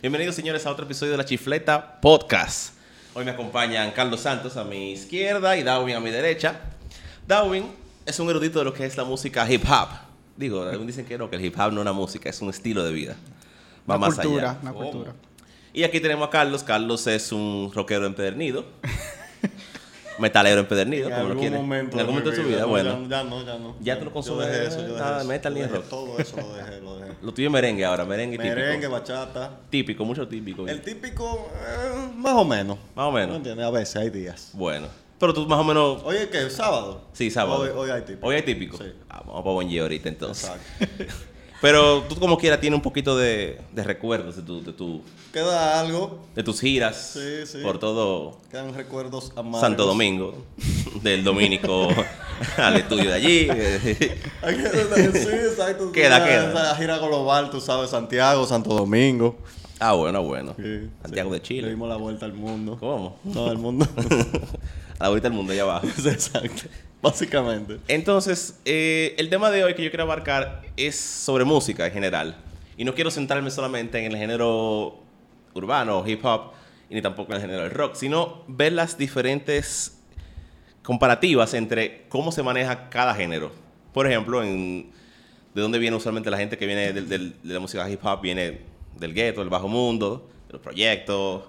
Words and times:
Bienvenidos, 0.00 0.34
señores, 0.34 0.64
a 0.66 0.70
otro 0.70 0.84
episodio 0.84 1.12
de 1.12 1.18
La 1.18 1.24
Chifleta 1.24 2.00
Podcast. 2.00 2.74
Hoy 3.14 3.24
me 3.24 3.32
acompañan 3.32 3.90
Carlos 3.92 4.20
Santos 4.20 4.56
a 4.56 4.64
mi 4.64 4.92
izquierda 4.92 5.56
y 5.56 5.62
Darwin 5.62 5.96
a 5.96 6.00
mi 6.00 6.10
derecha. 6.10 6.60
Darwin 7.26 7.66
es 8.06 8.18
un 8.18 8.30
erudito 8.30 8.58
de 8.60 8.64
lo 8.64 8.72
que 8.72 8.86
es 8.86 8.96
la 8.96 9.04
música 9.04 9.50
hip 9.50 9.64
hop. 9.68 9.88
Digo, 10.36 10.62
algunos 10.62 10.86
dicen 10.86 11.04
que 11.04 11.18
no, 11.18 11.28
que 11.28 11.36
el 11.36 11.44
hip 11.44 11.54
hop 11.58 11.72
no 11.72 11.80
es 11.80 11.82
una 11.82 11.92
música, 11.92 12.30
es 12.30 12.40
un 12.40 12.48
estilo 12.50 12.82
de 12.84 12.92
vida. 12.92 13.16
Va 13.88 13.96
Una 13.96 14.06
más 14.06 14.14
cultura, 14.14 14.50
allá. 14.52 14.58
una 14.62 14.72
¿Cómo? 14.72 14.90
cultura. 14.90 15.14
Y 15.72 15.82
aquí 15.84 16.00
tenemos 16.00 16.26
a 16.28 16.30
Carlos. 16.30 16.62
Carlos 16.62 17.06
es 17.06 17.30
un 17.32 17.70
rockero 17.74 18.06
empedernido. 18.06 18.64
metalero 20.20 20.60
empedernido, 20.60 21.08
En 21.08 21.14
como 21.14 21.22
lo 21.24 21.28
algún 21.30 21.40
quiere. 21.40 21.56
momento, 21.56 21.94
en 21.94 22.00
algún 22.00 22.14
momento 22.14 22.30
de 22.30 22.36
su 22.36 22.42
vida, 22.48 22.60
no, 22.60 22.68
bueno. 22.68 23.08
Ya, 23.08 23.24
no, 23.24 23.44
ya 23.44 23.58
no. 23.58 23.76
Ya 23.80 23.98
tú 23.98 24.04
no 24.04 24.12
consumes 24.12 24.46
Yo 24.46 24.52
dejé 24.52 24.66
eso, 24.68 24.76
yo 24.82 24.82
dejé 24.88 24.98
nada 24.98 25.14
de 25.16 25.20
eso. 25.20 25.28
metal 25.28 25.54
ni 25.54 25.62
rock. 25.64 25.88
Todo 25.88 26.18
eso 26.18 26.36
lo 26.36 26.52
dejé, 26.54 26.80
lo 26.80 26.96
dejé. 26.98 27.12
Lo 27.22 27.32
tuyo 27.34 27.48
es 27.48 27.52
merengue 27.52 27.84
ahora, 27.84 28.04
merengue, 28.04 28.38
Merengue, 28.38 28.72
típico. 28.76 28.92
bachata. 28.92 29.50
Típico, 29.70 30.04
mucho 30.04 30.28
típico. 30.28 30.66
El 30.68 30.80
típico, 30.82 31.50
eh, 31.54 32.10
más 32.16 32.34
o 32.34 32.44
menos. 32.44 32.78
Más 32.94 33.06
o 33.06 33.12
menos. 33.12 33.30
¿Me 33.30 33.36
entiendes? 33.36 33.66
A 33.66 33.70
veces 33.70 33.96
hay 33.96 34.10
días. 34.10 34.50
Bueno. 34.52 34.86
Pero 35.18 35.34
tú 35.34 35.46
más 35.46 35.58
o 35.58 35.64
menos... 35.64 36.00
Oye, 36.04 36.30
¿qué? 36.30 36.48
¿Sábado? 36.48 37.02
Sí, 37.12 37.30
sábado. 37.30 37.60
Hoy, 37.60 37.68
hoy 37.74 37.90
hay 37.90 38.00
típico. 38.02 38.26
Hoy 38.26 38.36
hay 38.36 38.42
típico. 38.42 38.78
Sí. 38.78 38.84
Ah, 39.10 39.22
vamos 39.26 39.42
para 39.44 39.68
día 39.68 39.82
ahorita 39.82 40.08
entonces. 40.08 40.50
Exacto. 40.80 41.04
Pero 41.60 42.02
tú 42.08 42.16
como 42.16 42.38
quiera 42.38 42.58
tienes 42.58 42.76
un 42.78 42.82
poquito 42.82 43.16
de, 43.18 43.60
de 43.72 43.84
recuerdos 43.84 44.36
de, 44.36 44.42
tu, 44.42 44.62
de, 44.64 44.72
tu, 44.72 45.02
Queda 45.32 45.78
algo. 45.78 46.18
de 46.34 46.42
tus 46.42 46.58
giras 46.60 47.10
Sí, 47.12 47.46
sí. 47.46 47.58
por 47.62 47.78
todo 47.78 48.38
Quedan 48.50 48.72
recuerdos 48.74 49.32
amargos. 49.36 49.60
Santo 49.60 49.84
Domingo, 49.84 50.34
del 51.02 51.22
dominico 51.22 51.88
al 52.56 52.76
estudio 52.76 53.10
de 53.10 53.14
allí. 53.14 53.48
Sí, 53.82 54.08
exacto. 55.34 55.92
Queda, 55.92 56.16
Esa- 56.18 56.26
queda. 56.26 56.50
Esa 56.64 56.76
gira 56.76 56.98
global, 56.98 57.50
tú 57.50 57.60
sabes, 57.60 57.90
Santiago, 57.90 58.46
Santo 58.46 58.70
Domingo. 58.74 59.36
ah, 59.80 59.92
bueno, 59.92 60.22
bueno. 60.22 60.54
Sí, 60.56 60.88
Santiago 61.02 61.30
sí. 61.30 61.34
de 61.34 61.42
Chile. 61.42 61.62
Le 61.62 61.68
dimos 61.70 61.88
la 61.88 61.96
vuelta 61.96 62.24
al 62.26 62.32
mundo. 62.32 62.76
¿Cómo? 62.80 63.18
Todo 63.32 63.52
el 63.52 63.58
mundo. 63.58 63.86
A 64.98 65.04
la 65.04 65.08
vuelta 65.10 65.28
del 65.28 65.36
mundo 65.36 65.52
allá 65.52 65.62
abajo. 65.62 65.86
exacto. 65.86 66.62
Básicamente. 67.02 67.78
Entonces, 67.88 68.60
eh, 68.64 69.14
el 69.18 69.30
tema 69.30 69.50
de 69.50 69.64
hoy 69.64 69.74
que 69.74 69.82
yo 69.82 69.90
quiero 69.90 70.04
abarcar 70.04 70.62
es 70.76 70.96
sobre 70.98 71.44
música 71.44 71.86
en 71.86 71.92
general. 71.92 72.36
Y 72.76 72.84
no 72.84 72.94
quiero 72.94 73.10
centrarme 73.10 73.50
solamente 73.50 74.04
en 74.04 74.12
el 74.12 74.18
género 74.18 74.98
urbano 75.54 76.04
hip 76.06 76.24
hop, 76.24 76.52
y 76.88 76.94
ni 76.94 77.02
tampoco 77.02 77.32
en 77.32 77.36
el 77.36 77.42
género 77.42 77.62
del 77.62 77.70
rock, 77.70 77.94
sino 77.94 78.44
ver 78.48 78.72
las 78.72 78.98
diferentes 78.98 79.98
comparativas 80.82 81.54
entre 81.54 82.06
cómo 82.08 82.32
se 82.32 82.42
maneja 82.42 82.88
cada 82.90 83.14
género. 83.14 83.52
Por 83.92 84.06
ejemplo, 84.06 84.40
de 84.42 84.90
dónde 85.54 85.78
viene 85.78 85.96
usualmente 85.96 86.30
la 86.30 86.38
gente 86.38 86.56
que 86.56 86.66
viene 86.66 86.92
de 86.92 87.32
la 87.44 87.60
música 87.60 87.88
hip 87.88 88.04
hop, 88.04 88.20
viene 88.20 88.60
del 88.96 89.14
gueto, 89.14 89.40
del 89.40 89.50
bajo 89.50 89.68
mundo, 89.68 90.28
de 90.46 90.52
los 90.54 90.62
proyectos, 90.62 91.44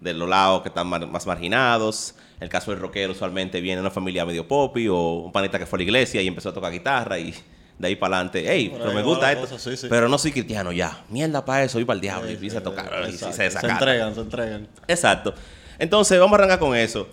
de 0.00 0.14
los 0.14 0.28
lados 0.28 0.62
que 0.62 0.68
están 0.68 0.86
mar- 0.86 1.06
más 1.06 1.26
marginados. 1.26 2.14
En 2.36 2.44
el 2.44 2.48
caso 2.48 2.70
del 2.70 2.80
rockero, 2.80 3.12
usualmente 3.12 3.60
viene 3.60 3.80
una 3.80 3.90
familia 3.90 4.24
medio 4.26 4.46
popi 4.46 4.88
o 4.88 4.96
un 5.24 5.32
panita 5.32 5.58
que 5.58 5.66
fue 5.66 5.76
a 5.76 5.78
la 5.78 5.82
iglesia 5.84 6.20
y 6.20 6.26
empezó 6.26 6.48
a 6.50 6.52
tocar 6.54 6.72
guitarra 6.72 7.18
y 7.18 7.34
de 7.78 7.88
ahí 7.88 7.96
para 7.96 8.16
adelante, 8.16 8.44
hey, 8.46 8.72
pero 8.76 8.92
me 8.92 9.02
gusta 9.02 9.32
esto, 9.32 9.48
cosa, 9.48 9.58
sí, 9.58 9.76
sí. 9.76 9.86
pero 9.90 10.08
no 10.08 10.16
soy 10.18 10.30
cristiano 10.32 10.70
ya. 10.72 11.04
Mierda 11.08 11.44
para 11.44 11.64
eso, 11.64 11.78
voy 11.78 11.84
para 11.84 11.94
el 11.96 12.00
diablo 12.00 12.26
y 12.26 12.30
Sí, 12.30 12.34
empieza 12.34 12.58
a 12.58 12.60
sí, 12.60 12.64
tocar 12.64 12.84
y 13.06 13.10
exacto. 13.14 13.26
se 13.26 13.32
Se 13.32 13.42
desacata. 13.44 13.72
entregan, 13.74 14.14
se 14.14 14.20
entregan. 14.20 14.68
Exacto. 14.86 15.34
Entonces, 15.78 16.18
vamos 16.20 16.32
a 16.32 16.36
arrancar 16.36 16.58
con 16.60 16.76
eso. 16.76 17.08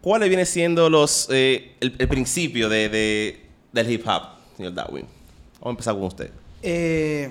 ¿Cuáles 0.00 0.28
vienen 0.28 0.46
siendo 0.46 0.88
los 0.90 1.28
eh, 1.30 1.74
el, 1.80 1.94
el 1.98 2.08
principio 2.08 2.68
de, 2.68 2.88
de- 2.88 3.46
del 3.72 3.90
hip 3.90 4.06
hop, 4.08 4.22
señor 4.56 4.74
Darwin? 4.74 5.04
Vamos 5.60 5.66
a 5.66 5.70
empezar 5.70 5.94
con 5.94 6.04
usted. 6.04 6.30
Eh, 6.62 7.30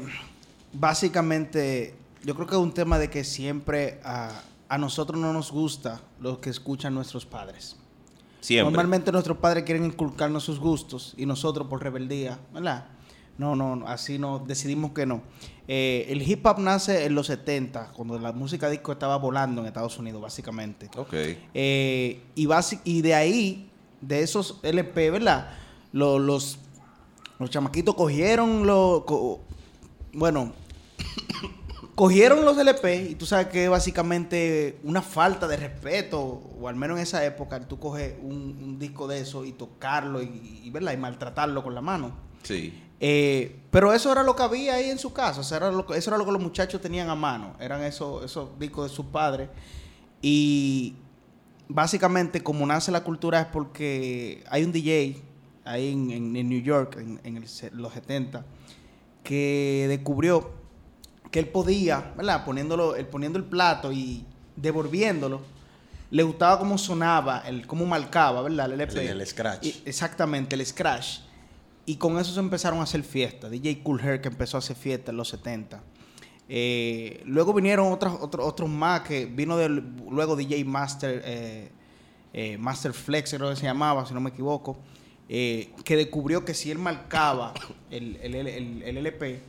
básicamente, 0.74 1.96
yo 2.24 2.34
creo 2.36 2.48
que 2.48 2.56
es 2.56 2.62
un 2.62 2.74
tema 2.74 2.98
de 3.00 3.10
que 3.10 3.24
siempre 3.24 4.00
a, 4.04 4.42
a 4.70 4.78
nosotros 4.78 5.20
no 5.20 5.34
nos 5.34 5.52
gusta 5.52 6.02
lo 6.20 6.40
que 6.42 6.50
escuchan 6.50 6.94
nuestros 6.94 7.26
padres. 7.26 7.76
Siempre. 8.40 8.66
Normalmente 8.72 9.12
nuestros 9.12 9.38
padres 9.38 9.64
quieren 9.64 9.86
inculcarnos 9.86 10.44
sus 10.44 10.60
gustos 10.60 11.14
y 11.18 11.26
nosotros 11.26 11.68
por 11.68 11.82
rebeldía, 11.84 12.40
¿verdad? 12.54 12.88
No, 13.38 13.56
no, 13.56 13.76
no, 13.76 13.88
así 13.88 14.18
no, 14.18 14.40
decidimos 14.40 14.92
que 14.92 15.06
no. 15.06 15.22
Eh, 15.68 16.06
el 16.10 16.22
hip 16.28 16.46
hop 16.46 16.60
nace 16.60 17.06
en 17.06 17.14
los 17.14 17.28
70, 17.28 17.92
cuando 17.94 18.18
la 18.18 18.32
música 18.32 18.70
disco 18.70 18.92
estaba 18.92 19.18
volando 19.18 19.62
en 19.62 19.68
Estados 19.68 19.98
Unidos, 20.00 20.22
básicamente. 20.22 20.90
Ok. 20.98 21.14
Eh, 21.54 22.24
y, 22.36 22.48
y 22.84 23.02
de 23.02 23.14
ahí, 23.16 23.70
de 24.02 24.22
esos 24.24 24.60
LP, 24.64 25.12
¿verdad? 25.12 25.50
Lo- 25.92 26.18
los, 26.20 26.58
los 27.38 27.50
chamaquitos 27.50 27.96
cogieron 27.96 28.66
lo, 28.66 29.04
co- 29.06 29.42
bueno, 30.14 30.54
cogieron 31.98 32.46
los 32.46 32.56
LP 32.60 33.08
y 33.10 33.16
tú 33.16 33.26
sabes 33.26 33.48
que 33.48 33.68
básicamente 33.70 34.78
una 34.84 35.02
falta 35.02 35.48
de 35.48 35.58
respeto, 35.58 36.20
o 36.22 36.68
al 36.68 36.76
menos 36.76 36.98
en 36.98 37.04
esa 37.04 37.26
época, 37.26 37.60
tú 37.68 37.80
coges 37.80 38.14
un, 38.22 38.32
un 38.64 38.78
disco 38.78 39.08
de 39.08 39.20
eso 39.22 39.44
y 39.46 39.52
tocarlo 39.54 40.22
y, 40.22 40.62
y, 40.64 40.70
¿verdad? 40.70 40.94
y 40.94 40.98
maltratarlo 40.98 41.64
con 41.64 41.74
la 41.74 41.82
mano. 41.82 42.12
Sí. 42.44 42.84
Eh, 43.00 43.62
pero 43.72 43.94
eso 43.94 44.12
era 44.12 44.22
lo 44.22 44.36
que 44.36 44.44
había 44.44 44.76
ahí 44.76 44.92
en 44.92 45.00
su 45.00 45.12
casa, 45.12 45.42
o 45.42 45.44
sea, 45.44 45.58
era 45.58 45.72
lo 45.72 45.92
eso 45.96 46.10
era 46.12 46.20
lo 46.20 46.26
que 46.26 46.32
los 46.32 46.42
muchachos 46.42 46.80
tenían 46.82 47.10
a 47.10 47.16
mano, 47.16 47.56
eran 47.60 47.82
esos, 47.84 48.24
esos 48.24 48.58
discos 48.60 48.90
de 48.92 48.96
sus 48.96 49.08
padres. 49.08 49.50
Y 50.22 50.96
básicamente 51.68 52.42
como 52.44 52.64
nace 52.68 52.92
la 52.92 53.04
cultura 53.04 53.42
es 53.42 53.48
porque 53.48 54.44
hay 54.52 54.64
un 54.64 54.72
DJ 54.72 55.22
ahí 55.66 55.92
en, 55.94 56.12
en- 56.12 56.36
en 56.36 56.48
New 56.50 56.62
York, 56.62 56.98
en, 57.00 57.20
en 57.24 57.38
el 57.38 57.48
se- 57.48 57.72
los 57.72 57.92
70, 57.94 58.46
que 59.24 59.86
descubrió 59.90 60.52
que 61.32 61.40
él 61.40 61.48
podía, 61.48 62.14
¿verdad? 62.16 62.46
Poniéndolo, 62.46 62.96
él 62.96 63.06
poniendo 63.08 63.38
el 63.40 63.46
plato 63.46 63.92
y 63.92 64.26
devolviéndolo, 64.56 65.42
le 66.10 66.24
gustaba 66.24 66.58
cómo 66.60 66.78
sonaba, 66.78 67.44
el, 67.46 67.68
cómo 67.68 67.86
marcaba, 67.86 68.42
¿verdad? 68.42 68.68
El, 68.72 68.80
LP. 68.82 69.02
El- 69.12 69.22
el 69.22 69.28
scratch. 69.28 69.66
Y- 69.66 69.82
exactamente, 69.86 70.56
el 70.56 70.66
scratch. 70.66 71.20
Y 71.86 71.96
con 71.96 72.18
eso 72.20 72.34
se 72.34 72.40
empezaron 72.40 72.80
a 72.80 72.84
hacer 72.84 73.04
fiestas. 73.04 73.50
DJ 73.52 73.82
Cool 73.84 74.00
Herc 74.02 74.22
que 74.24 74.28
empezó 74.30 74.58
a 74.58 74.60
hacer 74.60 74.76
fiestas 74.76 75.10
en 75.10 75.18
los 75.18 75.30
70. 75.30 75.82
Eh, 76.50 77.22
luego 77.26 77.54
vinieron 77.54 77.92
otros, 77.92 78.18
otros, 78.22 78.46
otros 78.48 78.70
más 78.70 79.02
que 79.02 79.26
vino 79.26 79.58
del, 79.58 79.84
luego 80.10 80.36
DJ 80.36 80.64
Master, 80.66 81.22
eh, 81.26 81.70
eh, 82.34 82.58
Master 82.58 82.94
Flex, 82.94 83.34
creo 83.34 83.50
que 83.50 83.56
se 83.58 83.64
llamaba, 83.64 84.06
si 84.06 84.14
no 84.14 84.22
me 84.22 84.30
equivoco, 84.30 84.78
eh, 85.30 85.74
que 85.84 85.98
descubrió 85.98 86.46
que 86.46 86.54
si 86.54 86.72
él 86.72 86.78
marcaba 86.78 87.54
el, 87.90 88.16
el, 88.22 88.36
el- 88.36 88.84
el 88.84 88.98
LP 88.98 89.42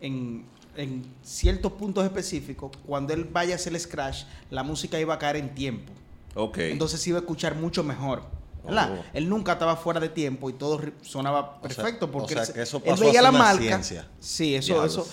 en, 0.00 0.44
en 0.76 1.04
ciertos 1.22 1.72
puntos 1.72 2.04
específicos, 2.04 2.70
cuando 2.86 3.12
él 3.12 3.24
vaya 3.24 3.54
a 3.54 3.56
hacer 3.56 3.72
el 3.74 3.80
scratch, 3.80 4.24
la 4.50 4.62
música 4.62 4.98
iba 4.98 5.14
a 5.14 5.18
caer 5.18 5.36
en 5.36 5.54
tiempo. 5.54 5.92
Ok. 6.34 6.58
Entonces 6.58 7.00
se 7.00 7.10
iba 7.10 7.18
a 7.18 7.22
escuchar 7.22 7.54
mucho 7.56 7.82
mejor. 7.84 8.22
¿verdad? 8.64 8.90
Oh. 8.96 9.04
Él 9.12 9.28
nunca 9.28 9.54
estaba 9.54 9.74
fuera 9.74 9.98
de 9.98 10.08
tiempo 10.08 10.48
y 10.48 10.52
todo 10.52 10.80
sonaba 11.02 11.40
O 11.60 11.68
sea- 11.68 11.82
perfecto 11.82 12.10
porque 12.12 12.34
o 12.34 12.36
sea, 12.36 12.46
él, 12.46 12.52
que 12.52 12.62
eso 12.62 12.78
pasó 12.80 13.02
veía 13.04 13.20
la 13.20 13.30
una 13.30 13.38
marca. 13.40 13.60
ciencia. 13.60 14.06
Sí, 14.20 14.54
eso, 14.54 14.74
Diablos. 14.74 14.92
eso, 14.98 15.06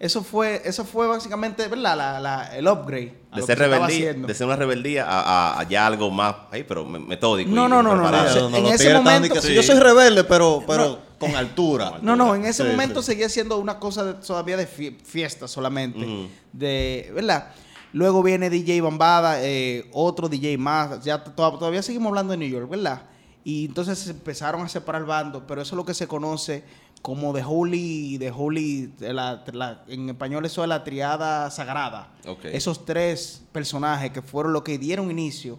eso 0.00 0.24
fue, 0.24 0.62
eso 0.64 0.86
fue 0.86 1.06
básicamente, 1.06 1.68
¿verdad? 1.68 1.96
La, 1.98 2.18
la- 2.18 2.56
el 2.56 2.66
upgrade. 2.66 3.14
a 3.30 3.36
de 3.36 3.42
ser 3.42 3.58
rebeldía, 3.58 4.14
de 4.14 4.34
ser 4.34 4.46
una 4.46 4.56
rebeldía 4.56 5.04
a, 5.04 5.20
a- 5.20 5.60
a 5.60 5.68
ya 5.68 5.86
algo 5.86 6.10
más, 6.10 6.34
ay, 6.50 6.64
pero 6.64 6.86
me- 6.86 6.98
metódico. 6.98 7.50
No, 7.50 7.66
y 7.66 7.68
no, 7.68 7.82
no, 7.82 7.94
no, 7.94 8.02
preparado. 8.04 8.24
no, 8.24 8.32
Sí, 8.32 8.40
no, 8.40 8.48
no, 8.48 8.56
en 8.56 8.66
ese 8.74 8.94
momento- 8.94 9.34
que, 9.34 9.40
Sí. 9.42 9.54
Yo 9.54 9.62
soy 9.62 9.78
rebelde, 9.78 10.24
pero, 10.24 10.64
pero 10.66 10.98
con 11.26 11.36
altura. 11.36 11.98
No, 12.02 12.16
no, 12.16 12.34
en 12.34 12.44
ese 12.44 12.62
Sí, 12.64 12.70
momento 12.70 13.02
sí. 13.02 13.06
seguía 13.12 13.28
siendo 13.28 13.58
una 13.58 13.78
cosa 13.78 14.04
de- 14.04 14.14
todavía 14.14 14.56
de 14.56 14.66
fie- 14.68 14.96
fiesta 15.04 15.48
solamente. 15.48 16.28
De, 16.52 17.10
¿verdad? 17.14 17.50
Luego 17.92 18.22
viene 18.22 18.50
DJ 18.50 18.80
Bambada, 18.80 19.42
eh, 19.42 19.88
otro 19.92 20.28
DJ 20.28 20.58
más. 20.58 21.04
Ya 21.04 21.22
to- 21.22 21.32
todavía 21.32 21.82
seguimos 21.82 22.08
hablando 22.08 22.32
de 22.32 22.38
New 22.38 22.48
York, 22.48 22.68
¿verdad? 22.68 23.02
Y 23.44 23.66
entonces 23.66 23.98
se 23.98 24.10
empezaron 24.10 24.62
a 24.62 24.68
separar 24.68 25.04
bandos, 25.04 25.42
pero 25.46 25.60
eso 25.62 25.74
es 25.74 25.76
lo 25.76 25.84
que 25.84 25.94
se 25.94 26.08
conoce 26.08 26.64
como 27.02 27.32
The 27.34 27.44
Holy, 27.46 28.16
The 28.18 28.30
Holy, 28.30 28.86
de 28.98 29.12
la- 29.12 29.44
la- 29.52 29.84
en 29.88 30.08
español 30.08 30.44
eso 30.46 30.62
es 30.62 30.68
la 30.68 30.82
triada 30.82 31.50
sagrada. 31.50 32.08
Ok. 32.26 32.46
Esos 32.46 32.84
tres 32.86 33.42
personajes 33.52 34.10
que 34.10 34.22
fueron 34.22 34.52
los 34.54 34.62
que 34.62 34.78
dieron 34.78 35.10
inicio 35.10 35.58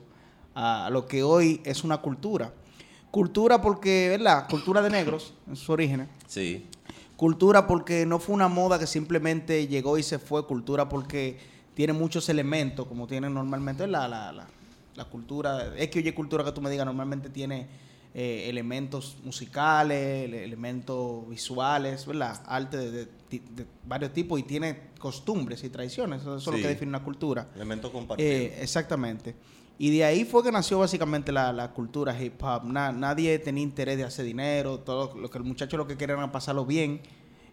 a 0.56 0.90
lo 0.92 1.06
que 1.08 1.22
hoy 1.24 1.62
es 1.64 1.84
una 1.84 1.98
cultura. 2.00 2.52
Cultura 3.16 3.62
porque, 3.62 4.10
¿verdad? 4.10 4.46
Cultura 4.50 4.82
de 4.82 4.90
negros, 4.90 5.34
en 5.48 5.56
sus 5.56 5.70
orígenes. 5.70 6.10
Sí. 6.28 6.66
Cultura 7.16 7.66
porque 7.66 8.06
no 8.06 8.20
fue 8.20 8.36
una 8.36 8.50
moda 8.50 8.78
que 8.78 8.86
simplemente 8.86 9.68
llegó 9.68 9.98
y 9.98 10.04
se 10.04 10.20
fue. 10.20 10.46
Cultura 10.46 10.90
porque 10.90 11.38
tiene 11.76 11.94
muchos 11.94 12.28
elementos, 12.28 12.86
como 12.86 13.08
tiene 13.08 13.30
normalmente 13.30 13.88
la, 13.88 14.10
la, 14.10 14.34
la, 14.34 14.46
la 14.96 15.06
cultura. 15.06 15.74
Es 15.78 15.90
que 15.92 16.00
oye 16.00 16.14
cultura 16.14 16.44
que 16.44 16.52
tú 16.52 16.60
me 16.60 16.70
digas, 16.70 16.86
normalmente 16.86 17.30
tiene 17.30 17.68
eh, 18.18 18.46
elementos 18.50 19.18
musicales, 19.26 20.24
ele- 20.26 20.44
elementos 20.46 21.28
visuales, 21.30 22.06
¿verdad? 22.06 22.42
Arte 22.46 22.78
de, 22.78 22.92
de 22.92 23.10
de 23.30 23.66
varios 23.86 24.14
tipos 24.14 24.40
y 24.40 24.44
tiene 24.44 24.92
costumbres 24.98 25.62
y 25.66 25.70
tradiciones. 25.70 26.22
Eso, 26.22 26.38
eso 26.38 26.50
es 26.52 26.56
lo 26.58 26.62
que 26.62 26.70
define 26.70 26.88
una 26.90 27.04
cultura. 27.04 27.50
Elemento 27.56 27.92
compartido. 27.92 28.30
Eh, 28.30 28.58
exactamente. 28.62 29.36
Y 29.78 29.90
de 29.98 30.06
ahí 30.06 30.24
fue 30.24 30.42
que 30.42 30.54
nació 30.54 30.80
básicamente 30.80 31.34
la, 31.34 31.52
la 31.52 31.72
cultura 31.74 32.18
hip 32.18 32.42
hop. 32.42 32.64
Na- 32.64 32.94
nadie 32.94 33.38
tenía 33.40 33.62
interés 33.64 33.98
de 33.98 34.06
hacer 34.06 34.24
dinero. 34.24 34.80
Todo 34.80 35.14
lo 35.18 35.30
que 35.30 35.38
los 35.38 35.46
muchachos 35.46 35.78
lo 35.78 35.86
que 35.86 35.98
querían 35.98 36.20
era 36.20 36.32
pasarlo 36.32 36.66
bien 36.66 37.02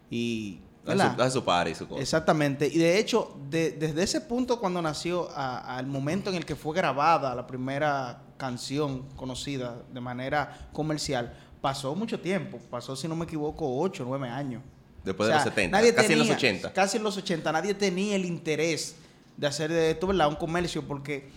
y 0.08 0.60
¿verdad? 0.84 1.16
su, 1.16 1.22
hace 1.22 1.30
su 1.32 1.44
party, 1.44 1.74
su 1.74 1.88
cosa. 1.88 2.00
Exactamente. 2.00 2.68
Y 2.68 2.78
de 2.78 2.98
hecho, 3.00 3.36
de- 3.50 3.72
desde 3.72 4.04
ese 4.04 4.20
punto 4.20 4.60
cuando 4.60 4.80
nació 4.80 5.28
a- 5.34 5.76
al 5.76 5.86
momento 5.88 6.30
en 6.30 6.36
el 6.36 6.44
que 6.44 6.54
fue 6.54 6.76
grabada 6.76 7.34
la 7.34 7.44
primera 7.46 8.22
canción 8.42 9.02
conocida 9.14 9.82
de 9.92 10.00
manera 10.00 10.68
comercial, 10.72 11.32
pasó 11.60 11.94
mucho 11.94 12.18
tiempo. 12.18 12.58
Pasó, 12.68 12.96
si 12.96 13.06
no 13.06 13.14
me 13.14 13.24
equivoco, 13.24 13.78
8 13.80 14.02
o 14.02 14.06
9 14.06 14.28
años. 14.28 14.62
Después 15.04 15.28
O 15.28 15.30
de 15.30 15.34
los 15.36 15.44
70, 15.44 15.76
nadie 15.78 15.94
casi 15.94 16.12
en 16.12 16.18
los 16.18 16.26
tenía- 16.26 16.38
80. 16.38 16.72
Casi 16.72 16.96
en 16.96 17.04
los 17.04 17.16
80. 17.16 17.52
Nadie 17.52 17.72
tenía 17.74 18.16
el 18.16 18.24
interés 18.24 18.96
de 19.36 19.46
hacer 19.46 19.70
de 19.70 19.92
esto, 19.92 20.08
¿verdad? 20.08 20.26
Un 20.28 20.34
comercio 20.34 20.82
porque 20.86 21.28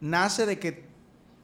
nace 0.00 0.44
de 0.44 0.58
que 0.58 0.84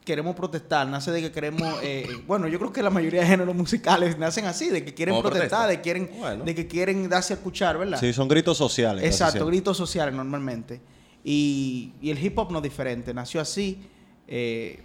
queremos 0.04 0.34
protestar, 0.36 0.86
nace 0.86 1.10
de 1.10 1.22
que 1.22 1.32
queremos... 1.32 1.66
eh, 1.82 2.06
bueno, 2.26 2.48
yo 2.48 2.58
creo 2.58 2.70
que 2.70 2.82
la 2.82 2.90
mayoría 2.90 3.22
de 3.22 3.26
géneros 3.28 3.54
musicales 3.54 4.18
nacen 4.18 4.44
así, 4.44 4.68
de 4.68 4.84
que 4.84 4.92
quieren 4.92 5.14
protestar, 5.22 5.48
protesta. 5.48 5.66
de, 5.68 5.80
quieren, 5.80 6.10
Bueno. 6.18 6.44
de 6.44 6.54
que 6.54 6.66
quieren 6.66 7.08
darse 7.08 7.32
a 7.32 7.36
escuchar, 7.36 7.78
¿verdad? 7.78 7.98
Sí, 7.98 8.12
son 8.12 8.28
gritos 8.28 8.58
sociales. 8.58 9.02
Exacto, 9.04 9.46
gritos 9.46 9.74
sociales 9.76 10.14
normalmente. 10.14 10.82
Y, 11.24 11.92
y 12.02 12.10
el 12.10 12.22
hip 12.22 12.38
hop 12.38 12.50
no 12.52 12.58
es 12.58 12.62
diferente, 12.64 13.12
nació 13.14 13.40
así. 13.40 13.80
eh, 14.26 14.84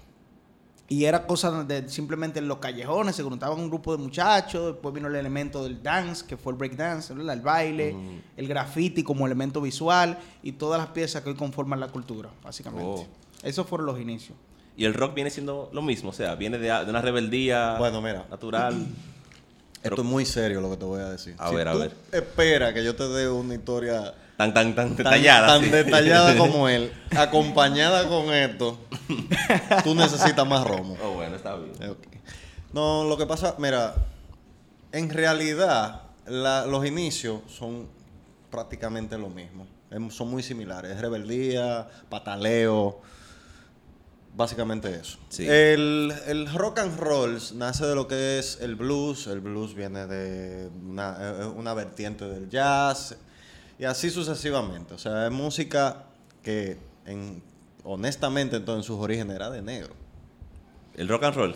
y 0.89 1.05
era 1.05 1.25
cosa 1.25 1.63
de 1.63 1.87
simplemente 1.89 2.39
en 2.39 2.47
los 2.47 2.57
callejones, 2.57 3.15
se 3.15 3.23
juntaban 3.23 3.59
un 3.59 3.69
grupo 3.69 3.95
de 3.95 4.03
muchachos, 4.03 4.73
después 4.73 4.93
vino 4.93 5.07
el 5.07 5.15
elemento 5.15 5.63
del 5.63 5.81
dance, 5.81 6.25
que 6.25 6.37
fue 6.37 6.51
el 6.53 6.57
break 6.57 6.75
dance, 6.75 7.13
¿verdad? 7.13 7.35
el 7.35 7.41
baile, 7.41 7.95
el 8.35 8.47
graffiti 8.47 9.01
como 9.01 9.25
elemento 9.25 9.61
visual 9.61 10.17
y 10.43 10.53
todas 10.53 10.79
las 10.79 10.89
piezas 10.89 11.21
que 11.23 11.29
hoy 11.29 11.35
conforman 11.35 11.79
la 11.79 11.87
cultura, 11.87 12.29
básicamente. 12.43 12.85
Oh. 12.85 13.07
Esos 13.41 13.65
fueron 13.65 13.87
los 13.87 13.99
inicios. 13.99 14.37
Y 14.75 14.85
el 14.85 14.93
rock 14.93 15.13
viene 15.13 15.29
siendo 15.29 15.69
lo 15.71 15.81
mismo, 15.81 16.09
o 16.09 16.13
sea, 16.13 16.35
viene 16.35 16.57
de, 16.57 16.67
de 16.67 16.89
una 16.89 17.01
rebeldía 17.01 17.75
Bueno, 17.77 18.01
mira. 18.01 18.25
natural. 18.29 18.75
Esto 19.83 20.01
es 20.01 20.07
muy 20.07 20.25
serio 20.25 20.61
lo 20.61 20.69
que 20.69 20.77
te 20.77 20.85
voy 20.85 21.01
a 21.01 21.09
decir. 21.09 21.35
A 21.37 21.51
ver, 21.51 21.67
a 21.67 21.73
ver. 21.75 21.93
Espera 22.11 22.73
que 22.73 22.83
yo 22.85 22.95
te 22.95 23.07
dé 23.07 23.29
una 23.29 23.53
historia 23.53 24.13
Tan, 24.37 24.53
tan, 24.53 24.73
tan 24.75 24.95
detallada. 24.95 25.47
tan 25.47 25.63
sí. 25.63 25.69
detallada 25.69 26.35
como 26.37 26.67
él, 26.67 26.91
acompañada 27.15 28.07
con 28.07 28.33
esto. 28.33 28.79
Tú 29.83 29.93
necesitas 29.95 30.45
más 30.47 30.65
romo. 30.65 30.97
Oh, 31.03 31.11
bueno, 31.11 31.35
está 31.35 31.55
bien. 31.55 31.73
No, 32.73 33.03
lo 33.03 33.15
que 33.17 33.25
pasa, 33.27 33.55
mira, 33.59 33.93
en 34.91 35.09
realidad 35.09 36.01
la- 36.25 36.65
los 36.65 36.85
inicios 36.85 37.41
son 37.47 37.87
prácticamente 38.49 39.17
lo 39.17 39.29
mismo. 39.29 39.67
Em- 39.91 40.09
Son 40.09 40.27
muy 40.31 40.41
similares. 40.41 40.99
Rebeldía, 40.99 41.87
pataleo, 42.09 42.99
básicamente 44.35 44.95
eso. 44.95 45.19
Sí. 45.29 45.47
El, 45.47 46.11
el 46.27 46.51
rock 46.51 46.79
and 46.79 46.99
roll 46.99 47.39
nace 47.55 47.85
de 47.85 47.93
lo 47.95 48.07
que 48.07 48.39
es 48.39 48.57
el 48.61 48.75
blues. 48.75 49.27
El 49.27 49.41
blues 49.41 49.75
viene 49.75 50.07
de 50.07 50.69
una, 50.83 51.17
eh, 51.19 51.45
una 51.45 51.73
vertiente 51.75 52.25
del 52.25 52.49
jazz 52.49 53.15
y 53.79 53.85
así 53.85 54.09
sucesivamente. 54.09 54.93
O 54.93 54.97
sea, 54.97 55.25
es 55.25 55.31
música 55.31 56.03
que 56.41 56.77
en, 57.05 57.41
honestamente 57.83 58.57
entonces 58.57 58.83
en 58.85 58.87
sus 58.95 58.99
orígenes 59.03 59.35
era 59.35 59.49
de 59.49 59.61
negro. 59.61 59.93
El 60.95 61.07
rock 61.07 61.23
and 61.23 61.35
roll. 61.35 61.55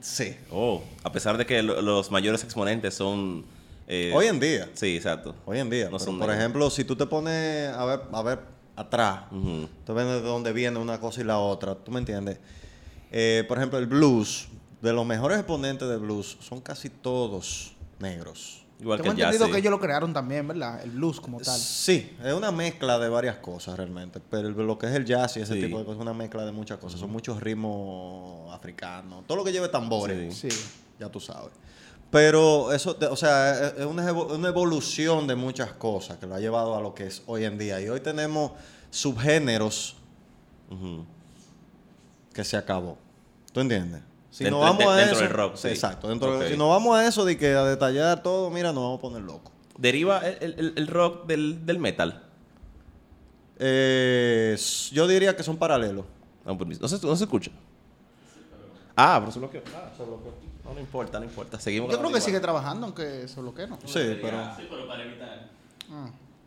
Sí. 0.00 0.36
Oh, 0.50 0.82
a 1.02 1.10
pesar 1.12 1.36
de 1.38 1.46
que 1.46 1.62
lo- 1.62 1.80
los 1.82 2.10
mayores 2.10 2.44
exponentes 2.44 2.94
son... 2.94 3.44
eh, 3.88 4.12
Hoy 4.14 4.26
en 4.26 4.38
día. 4.38 4.68
Sí, 4.74 4.96
exacto. 4.96 5.34
Hoy 5.46 5.58
en 5.58 5.70
día. 5.70 5.86
No 5.86 5.92
pero, 5.92 5.98
son 6.04 6.18
por 6.18 6.28
negros. 6.28 6.36
ejemplo, 6.38 6.70
si 6.70 6.84
tú 6.84 6.94
te 6.96 7.06
pones 7.06 7.68
a 7.70 7.84
ver, 7.86 8.00
a 8.12 8.22
ver 8.22 8.40
atrás, 8.76 9.22
Ujú. 9.30 9.68
tú 9.86 9.94
ves 9.94 10.06
de 10.06 10.20
dónde 10.20 10.52
viene 10.52 10.78
una 10.78 11.00
cosa 11.00 11.20
y 11.20 11.24
la 11.24 11.38
otra, 11.38 11.74
¿tú 11.74 11.90
me 11.90 11.98
entiendes? 12.00 12.38
Eh, 13.12 13.44
por 13.48 13.58
ejemplo, 13.58 13.78
el 13.78 13.86
blues, 13.86 14.48
de 14.82 14.92
los 14.92 15.06
mejores 15.06 15.38
exponentes 15.38 15.88
de 15.88 15.96
blues, 15.96 16.36
son 16.40 16.60
casi 16.60 16.90
todos 16.90 17.72
negros. 17.98 18.63
Igual 18.84 18.98
que 18.98 19.02
Tengo 19.04 19.16
jazz. 19.16 19.24
entendido 19.28 19.46
sí. 19.46 19.52
que 19.52 19.58
ellos 19.60 19.70
lo 19.70 19.80
crearon 19.80 20.12
también, 20.12 20.46
¿verdad? 20.46 20.82
El 20.84 20.90
blues 20.90 21.18
como 21.18 21.40
tal. 21.40 21.58
Sí, 21.58 22.14
es 22.22 22.34
una 22.34 22.52
mezcla 22.52 22.98
de 22.98 23.08
varias 23.08 23.36
cosas 23.38 23.78
realmente, 23.78 24.20
pero 24.30 24.50
lo 24.50 24.76
que 24.76 24.86
es 24.86 24.92
el 24.92 25.06
jazz 25.06 25.38
y 25.38 25.40
ese 25.40 25.54
Sí. 25.54 25.62
tipo 25.62 25.78
de 25.78 25.84
cosas 25.86 25.96
es 25.98 26.02
una 26.02 26.12
mezcla 26.12 26.44
de 26.44 26.52
muchas 26.52 26.76
cosas. 26.78 27.00
Son 27.00 27.10
muchos 27.10 27.40
ritmos 27.40 28.54
africanos, 28.54 29.26
todo 29.26 29.38
lo 29.38 29.44
que 29.44 29.52
lleve 29.52 29.68
tambores. 29.70 30.36
Sí. 30.36 30.48
ya 31.00 31.08
tú 31.08 31.18
sabes. 31.18 31.50
Pero 32.10 32.72
eso, 32.72 32.96
o 33.10 33.16
sea, 33.16 33.68
es 33.76 33.86
una, 33.86 34.08
evo- 34.08 34.32
una 34.36 34.48
evolución 34.48 35.26
de 35.26 35.34
muchas 35.34 35.72
cosas 35.72 36.18
que 36.18 36.26
lo 36.26 36.34
ha 36.34 36.40
llevado 36.40 36.76
a 36.76 36.80
lo 36.80 36.94
que 36.94 37.06
es 37.06 37.22
hoy 37.26 37.44
en 37.44 37.56
día. 37.58 37.80
Y 37.80 37.88
hoy 37.88 37.98
tenemos 38.00 38.52
subgéneros 38.90 39.96
que 42.32 42.44
se 42.44 42.56
acabó. 42.56 42.98
¿Tú 43.52 43.60
entiendes? 43.60 44.02
Si 44.34 44.42
Dentro- 44.42 44.58
nos 44.58 44.68
vamos 44.68 44.84
de- 44.84 44.90
a 44.90 44.96
dentro 44.96 45.14
eso, 45.14 45.22
del 45.22 45.32
rock, 45.32 45.54
sí. 45.54 45.68
Exacto. 45.68 46.08
Dentro 46.08 46.38
de- 46.40 46.50
si 46.50 46.56
nos 46.56 46.68
vamos 46.68 46.96
a 46.98 47.06
eso 47.06 47.24
de 47.24 47.38
que 47.38 47.54
a 47.54 47.62
detallar 47.64 48.20
todo, 48.20 48.50
mira, 48.50 48.72
nos 48.72 48.82
vamos 48.82 48.98
a 48.98 49.00
poner 49.00 49.22
locos. 49.22 49.52
Deriva 49.78 50.18
el, 50.26 50.54
el- 50.58 50.72
el 50.76 50.86
rock 50.88 51.26
del, 51.26 51.64
del 51.64 51.78
metal. 51.78 52.24
Eh, 53.60 54.56
yo 54.90 55.06
diría 55.06 55.36
que 55.36 55.44
son 55.44 55.56
paralelos. 55.56 56.04
Ah, 56.44 56.50
un 56.50 56.58
permiso. 56.58 56.80
No 56.82 56.88
se, 56.88 57.06
no 57.06 57.14
se 57.14 57.22
escucha. 57.24 57.52
Ah, 58.96 59.18
pero 59.20 59.30
se 59.30 59.38
bloqueó. 59.38 59.62
Ah, 59.72 59.88
se 59.96 60.02
bloqueó. 60.02 60.32
No, 60.64 60.74
no 60.74 60.80
importa, 60.80 61.20
no 61.20 61.26
importa. 61.26 61.60
Seguimos. 61.60 61.92
Yo 61.92 61.98
creo 62.00 62.10
que 62.10 62.20
sigue 62.20 62.40
trabajando, 62.40 62.86
aunque 62.86 63.28
se 63.28 63.40
bloquee, 63.40 63.68
¿no? 63.68 63.78
Sí, 63.84 64.18
pero... 64.20 64.38
Ah. 64.38 64.56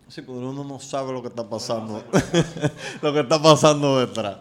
Sí, 0.08 0.22
pero 0.22 0.38
uno 0.38 0.62
no 0.64 0.78
sabe 0.78 1.12
lo 1.12 1.22
que 1.22 1.28
está 1.28 1.48
pasando. 1.48 2.04
lo 3.02 3.12
que 3.14 3.20
está 3.20 3.40
pasando 3.40 3.98
detrás. 4.00 4.38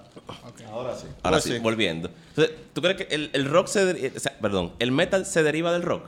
Ahora 0.71 0.95
sí. 0.95 1.07
Ahora 1.23 1.37
Pues 1.37 1.43
sí, 1.43 1.59
volviendo. 1.59 2.09
Entonces, 2.29 2.55
¿tú 2.73 2.81
crees 2.81 2.97
que 2.97 3.03
el, 3.15 3.29
el 3.33 3.45
rock 3.49 3.67
se... 3.67 3.85
deri- 3.95 4.15
o 4.15 4.19
sea, 4.19 4.37
perdón, 4.39 4.73
el 4.79 4.91
metal 4.91 5.25
se 5.25 5.43
deriva 5.43 5.71
del 5.71 5.83
rock? 5.83 6.05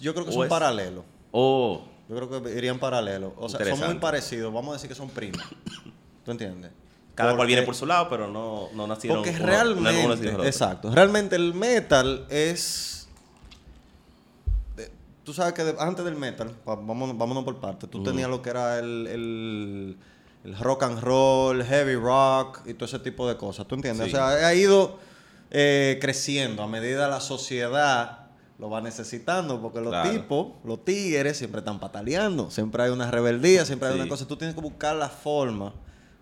Yo 0.00 0.14
creo 0.14 0.24
que 0.26 0.32
son 0.32 0.48
paralelos. 0.48 1.04
Oh, 1.32 1.84
Yo 2.08 2.16
creo 2.16 2.42
que 2.42 2.50
irían 2.56 2.78
paralelos. 2.78 3.32
O 3.36 3.48
sea, 3.48 3.58
son 3.76 3.86
muy 3.86 3.98
parecidos. 3.98 4.52
Vamos 4.52 4.70
a 4.70 4.72
decir 4.74 4.88
que 4.88 4.94
son 4.94 5.08
primos. 5.10 5.42
¿Tú 6.24 6.30
entiendes? 6.30 6.70
cada 7.14 7.36
cual 7.36 7.46
viene 7.46 7.62
por 7.62 7.74
su 7.74 7.84
lado, 7.84 8.08
pero 8.08 8.26
no, 8.26 8.68
no 8.74 8.86
nacieron... 8.86 9.18
Porque 9.22 9.36
uno- 9.36 9.46
realmente, 9.46 10.30
uno 10.30 10.44
exacto, 10.44 10.90
realmente 10.94 11.36
el 11.36 11.52
metal 11.52 12.26
es... 12.30 13.06
eh, 14.78 14.90
Tú 15.22 15.34
sabes 15.34 15.52
que 15.52 15.62
de- 15.62 15.76
antes 15.78 16.04
del 16.06 16.16
metal, 16.16 16.50
vámonos, 16.64 17.16
vámonos 17.18 17.44
por 17.44 17.60
partes, 17.60 17.90
tú 17.90 18.02
tenías 18.02 18.30
lo 18.30 18.40
que 18.40 18.48
era 18.50 18.78
el, 18.78 19.06
el- 19.08 19.96
el 20.44 20.56
rock 20.58 20.82
and 20.84 21.00
roll, 21.00 21.62
heavy 21.64 21.94
rock 21.94 22.60
y 22.66 22.74
todo 22.74 22.86
ese 22.86 22.98
tipo 22.98 23.28
de 23.28 23.36
cosas, 23.36 23.66
¿tú 23.66 23.74
entiendes? 23.76 24.06
Sí. 24.10 24.12
O 24.14 24.16
sea, 24.16 24.46
ha 24.46 24.54
ido 24.54 24.98
eh, 25.50 25.98
creciendo 26.00 26.62
a 26.62 26.66
medida 26.66 27.08
la 27.08 27.20
sociedad 27.20 28.18
lo 28.58 28.70
va 28.70 28.80
necesitando, 28.80 29.60
porque 29.60 29.80
los 29.80 29.90
Claro. 29.90 30.10
tipos, 30.10 30.46
los 30.64 30.84
tigres, 30.84 31.36
siempre 31.36 31.58
están 31.58 31.80
pataleando, 31.80 32.50
siempre 32.50 32.84
hay 32.84 32.90
una 32.90 33.10
rebeldía, 33.10 33.64
siempre 33.66 33.88
hay 33.88 33.94
Sí. 33.94 34.00
una 34.00 34.08
cosa, 34.08 34.26
tú 34.28 34.36
tienes 34.36 34.54
que 34.54 34.60
buscar 34.60 34.94
la 34.96 35.08
forma 35.08 35.72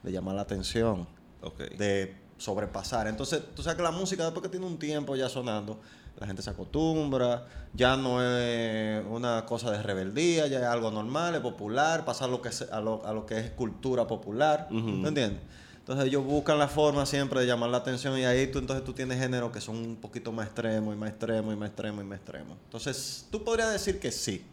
de 0.03 0.11
llamar 0.13 0.35
la 0.37 0.43
atención 0.43 1.07
Ok. 1.43 1.59
de 1.77 2.17
sobrepasar. 2.39 3.07
Entonces, 3.09 3.43
tú 3.55 3.63
sabes 3.63 3.77
que 3.77 3.83
la 3.83 3.91
música, 3.91 4.25
después 4.25 4.43
que 4.43 4.49
tiene 4.49 4.65
un 4.65 4.79
tiempo 4.79 5.15
ya 5.17 5.29
sonando, 5.29 5.81
la 6.19 6.27
gente 6.27 6.43
se 6.43 6.51
acostumbra, 6.51 7.47
ya 7.73 7.97
no 7.97 8.23
es 8.23 9.05
una 9.09 9.45
cosa 9.47 9.71
de 9.71 9.83
rebeldía, 9.83 10.47
ya 10.47 10.59
es 10.59 10.65
algo 10.67 10.91
normal, 10.91 11.35
es 11.35 11.41
popular, 11.41 12.05
pasa 12.05 12.25
a 12.25 12.29
lo 12.29 12.43
que 12.43 12.49
es, 12.51 12.63
a 12.63 12.81
lo, 12.81 13.05
a 13.07 13.13
lo 13.13 13.27
que 13.27 13.39
es 13.39 13.51
cultura 13.53 14.07
popular, 14.07 14.69
Ujú. 14.71 14.81
¿me 14.89 15.09
entiendes? 15.09 15.41
Entonces 15.79 16.07
ellos 16.07 16.25
buscan 16.25 16.59
la 16.59 16.69
forma 16.69 17.07
siempre 17.07 17.41
de 17.41 17.47
llamar 17.47 17.71
la 17.71 17.79
atención 17.79 18.17
y 18.19 18.25
ahí 18.25 18.47
tú 18.47 18.59
entonces 18.59 18.85
tú 18.85 18.93
tienes 18.93 19.19
géneros 19.19 19.51
que 19.51 19.61
son 19.61 19.77
un 19.77 19.97
poquito 19.97 20.31
más 20.31 20.47
extremos 20.47 20.95
y 20.95 20.99
más 20.99 21.11
extremos 21.11 21.53
y 21.55 21.57
más 21.57 21.69
extremos 21.69 22.05
y 22.05 22.07
más 22.07 22.19
extremos. 22.19 22.57
Entonces 22.65 23.27
tú 23.31 23.43
podrías 23.43 23.73
decir 23.73 23.99
que 23.99 24.13
sí, 24.13 24.45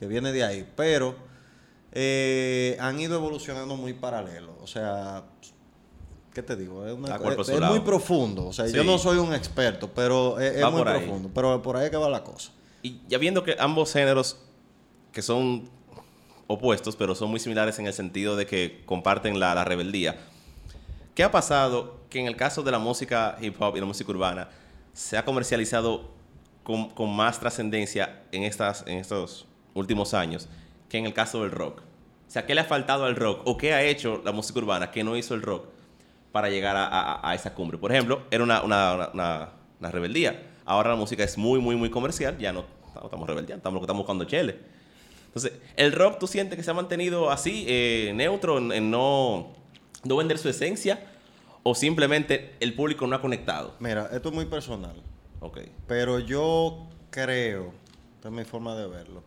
que 0.00 0.06
viene 0.06 0.32
de 0.32 0.42
ahí, 0.42 0.68
pero 0.74 1.14
eh, 1.92 2.76
han 2.80 2.98
ido 2.98 3.16
evolucionando 3.16 3.76
muy 3.76 3.92
paralelo. 3.92 4.56
O 4.62 4.66
sea, 4.66 5.24
¿qué 6.38 6.42
te 6.44 6.56
digo? 6.56 6.86
Es, 6.86 6.92
una- 6.92 7.16
es- 7.16 7.48
es 7.48 7.60
muy 7.60 7.80
profundo. 7.80 8.46
O 8.46 8.52
sea, 8.52 8.66
yo 8.68 8.82
Sí. 8.82 8.86
no 8.86 8.96
soy 8.98 9.18
un 9.18 9.34
experto, 9.34 9.90
pero 9.92 10.38
es, 10.38 10.56
es 10.56 10.62
Va 10.64 10.70
muy 10.70 10.82
ahí. 10.82 10.98
profundo. 11.04 11.30
Pero 11.34 11.60
por 11.62 11.76
ahí 11.76 11.86
es 11.86 11.90
que 11.90 11.96
va 11.96 12.08
la 12.08 12.22
cosa. 12.22 12.52
Y 12.82 13.00
ya 13.08 13.18
viendo 13.18 13.42
que 13.42 13.56
ambos 13.58 13.92
géneros, 13.92 14.38
que 15.12 15.20
son 15.20 15.68
opuestos, 16.46 16.94
pero 16.94 17.14
son 17.16 17.30
muy 17.30 17.40
similares 17.40 17.78
en 17.80 17.86
el 17.86 17.92
sentido 17.92 18.36
de 18.36 18.46
que 18.46 18.82
comparten 18.86 19.40
la, 19.40 19.54
la 19.54 19.64
rebeldía, 19.64 20.16
¿qué 21.14 21.24
ha 21.24 21.30
pasado 21.32 21.98
que 22.08 22.20
en 22.20 22.26
el 22.26 22.36
caso 22.36 22.62
de 22.62 22.70
la 22.70 22.78
música 22.78 23.36
hip 23.40 23.60
hop 23.60 23.76
y 23.76 23.80
la 23.80 23.86
música 23.86 24.10
urbana 24.10 24.48
se 24.92 25.18
ha 25.18 25.24
comercializado 25.24 26.08
con, 26.62 26.90
con 26.90 27.14
más 27.14 27.40
trascendencia 27.40 28.22
en, 28.32 28.44
estas, 28.44 28.84
en 28.86 28.98
estos 28.98 29.46
últimos 29.74 30.14
años 30.14 30.48
que 30.88 30.98
en 30.98 31.04
el 31.06 31.12
caso 31.14 31.42
del 31.42 31.50
rock? 31.50 31.80
O 32.28 32.30
sea, 32.30 32.46
¿qué 32.46 32.54
le 32.54 32.60
ha 32.60 32.64
faltado 32.64 33.04
al 33.06 33.16
rock 33.16 33.40
o 33.44 33.56
qué 33.56 33.72
ha 33.74 33.82
hecho 33.82 34.22
la 34.24 34.32
música 34.32 34.58
urbana 34.60 34.90
que 34.90 35.02
no 35.02 35.16
hizo 35.16 35.34
el 35.34 35.42
rock 35.42 35.66
para 36.38 36.50
llegar 36.50 36.76
a, 36.76 36.86
a- 36.86 37.30
a 37.30 37.34
esa 37.34 37.52
cumbre? 37.52 37.78
Por 37.78 37.90
ejemplo, 37.90 38.22
era 38.30 38.44
una, 38.44 38.62
una- 38.62 39.10
una- 39.12 39.90
rebeldía. 39.90 40.40
Ahora 40.64 40.90
la 40.90 40.96
música 40.96 41.24
es 41.24 41.36
muy, 41.36 41.58
muy, 41.58 41.74
muy 41.74 41.90
comercial. 41.90 42.38
Ya 42.38 42.52
no, 42.52 42.64
no 42.94 43.02
estamos 43.02 43.26
rebeldeando, 43.28 43.56
estamos, 43.58 43.80
estamos 43.80 44.00
buscando 44.02 44.24
chele. 44.24 44.56
Entonces, 45.26 45.52
¿el 45.76 45.90
rock 45.92 46.18
tú 46.20 46.26
sientes 46.28 46.56
que 46.56 46.62
se 46.62 46.70
ha 46.70 46.74
mantenido 46.74 47.30
así, 47.30 47.64
eh, 47.68 48.12
neutro, 48.14 48.58
en, 48.58 48.70
en 48.70 48.88
no, 48.90 49.48
no 50.04 50.16
vender 50.16 50.38
su 50.38 50.48
esencia? 50.48 51.00
¿O 51.64 51.74
simplemente 51.74 52.54
el 52.60 52.74
público 52.74 53.04
no 53.08 53.16
ha 53.16 53.20
conectado? 53.20 53.74
Mira, 53.80 54.08
esto 54.12 54.28
es 54.28 54.34
muy 54.34 54.44
personal. 54.46 54.94
Ok. 55.40 55.58
Pero 55.88 56.20
yo 56.20 56.86
creo, 57.10 57.72
esta 58.14 58.28
es 58.28 58.34
mi 58.34 58.44
forma 58.44 58.76
de 58.76 58.86
verlo, 58.86 59.22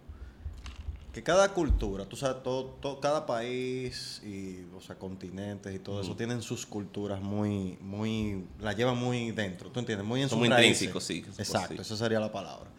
que 1.13 1.21
cada 1.23 1.53
cultura, 1.53 2.05
tú 2.05 2.15
sabes, 2.15 2.41
todo, 2.41 2.65
todo- 2.81 3.01
cada 3.01 3.25
país 3.25 4.21
y, 4.23 4.63
o 4.75 4.79
sea, 4.81 4.97
continentes 4.97 5.75
y 5.75 5.79
todo 5.79 6.01
eso 6.01 6.15
tienen 6.15 6.41
sus 6.41 6.65
culturas 6.65 7.21
muy, 7.21 7.77
muy, 7.81 8.45
la 8.61 8.71
llevan 8.73 8.97
muy 8.97 9.31
dentro, 9.31 9.69
¿tú 9.69 9.79
entiendes? 9.81 10.07
Muy 10.07 10.21
en 10.21 10.29
Son 10.29 10.37
sus 10.37 10.39
muy 10.39 10.49
raíces. 10.49 10.83
intrínsecos, 10.83 11.03
sí, 11.03 11.25
Exacto, 11.37 11.75
sí. 11.75 11.81
esa 11.81 11.97
sería 11.97 12.19
la 12.19 12.31
palabra. 12.31 12.69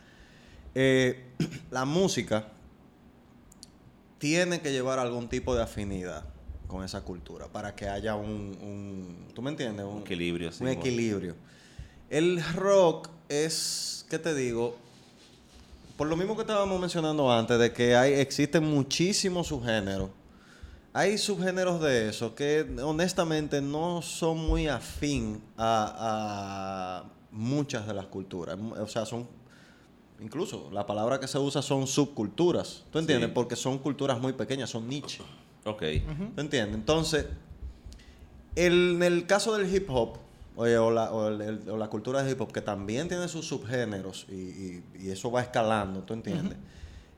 Eh, 0.75 1.27
la 1.71 1.85
música 1.85 2.49
tiene 4.19 4.61
que 4.61 4.73
llevar 4.73 4.99
algún 4.99 5.29
tipo 5.29 5.55
de 5.55 5.63
afinidad 5.63 6.25
con 6.69 6.85
esa 6.85 7.03
cultura 7.03 7.49
para 7.49 7.75
que 7.75 7.89
haya 7.89 8.15
un, 8.15 8.57
un- 8.63 9.29
¿tú 9.35 9.43
me 9.43 9.51
entiendes? 9.51 9.85
Un 9.85 10.03
equilibrio, 10.03 10.51
sí, 10.53 10.65
Un 10.65 10.71
equilibrio. 10.71 11.35
El 12.09 12.43
rock 12.55 13.11
es, 13.29 14.07
¿qué 14.09 14.19
te 14.19 14.35
digo? 14.35 14.77
Por 16.03 16.09
lo 16.09 16.17
mismo 16.17 16.35
que 16.35 16.41
estábamos 16.43 16.81
mencionando 16.81 17.31
antes, 17.31 17.57
de 17.61 17.73
que 17.73 17.95
hay, 17.95 18.15
existen 18.15 18.65
muchísimos 18.65 19.47
subgéneros. 19.47 20.11
Hay 20.93 21.17
subgéneros 21.17 21.81
de 21.81 22.09
eso 22.09 22.35
que 22.35 22.67
honestamente 22.83 23.63
no 23.63 24.03
son 24.03 24.37
muy 24.39 24.67
afín 24.67 25.41
a, 25.57 27.05
a 27.05 27.13
muchas 27.31 27.87
de 27.87 27.95
las 27.95 28.07
culturas. 28.07 28.59
O 28.81 28.89
sea, 28.89 29.07
son 29.07 29.29
incluso 30.21 30.71
la 30.73 30.85
palabra 30.87 31.21
que 31.21 31.29
se 31.29 31.39
usa 31.39 31.63
son 31.63 31.87
subculturas. 31.87 32.83
¿Tú 32.91 32.99
entiendes? 32.99 33.29
Sí. 33.29 33.33
Porque 33.33 33.55
son 33.55 33.79
culturas 33.79 34.19
muy 34.21 34.33
pequeñas, 34.33 34.71
son 34.71 34.89
niche. 34.89 35.23
Ok. 35.65 35.85
¿Tú 36.35 36.41
entiendes? 36.41 36.75
Entonces, 36.75 37.27
el- 38.57 38.95
en 38.97 39.03
el 39.05 39.27
caso 39.29 39.57
del 39.57 39.73
hip 39.73 39.89
hop, 39.89 40.17
oye, 40.57 40.77
o, 40.79 40.91
la, 40.91 41.13
o 41.13 41.29
el- 41.29 41.41
el- 41.41 41.71
o 41.71 41.77
la 41.77 41.89
cultura 41.89 42.23
del 42.23 42.33
hip 42.33 42.41
hop, 42.41 42.53
que 42.53 42.61
también 42.61 43.09
tiene 43.09 43.27
sus 43.29 43.47
subgéneros 43.47 44.27
y, 44.29 44.35
y- 44.35 44.85
y 45.01 45.11
eso 45.11 45.31
va 45.31 45.43
escalando, 45.43 46.03
¿tú 46.03 46.15
entiendes? 46.15 46.59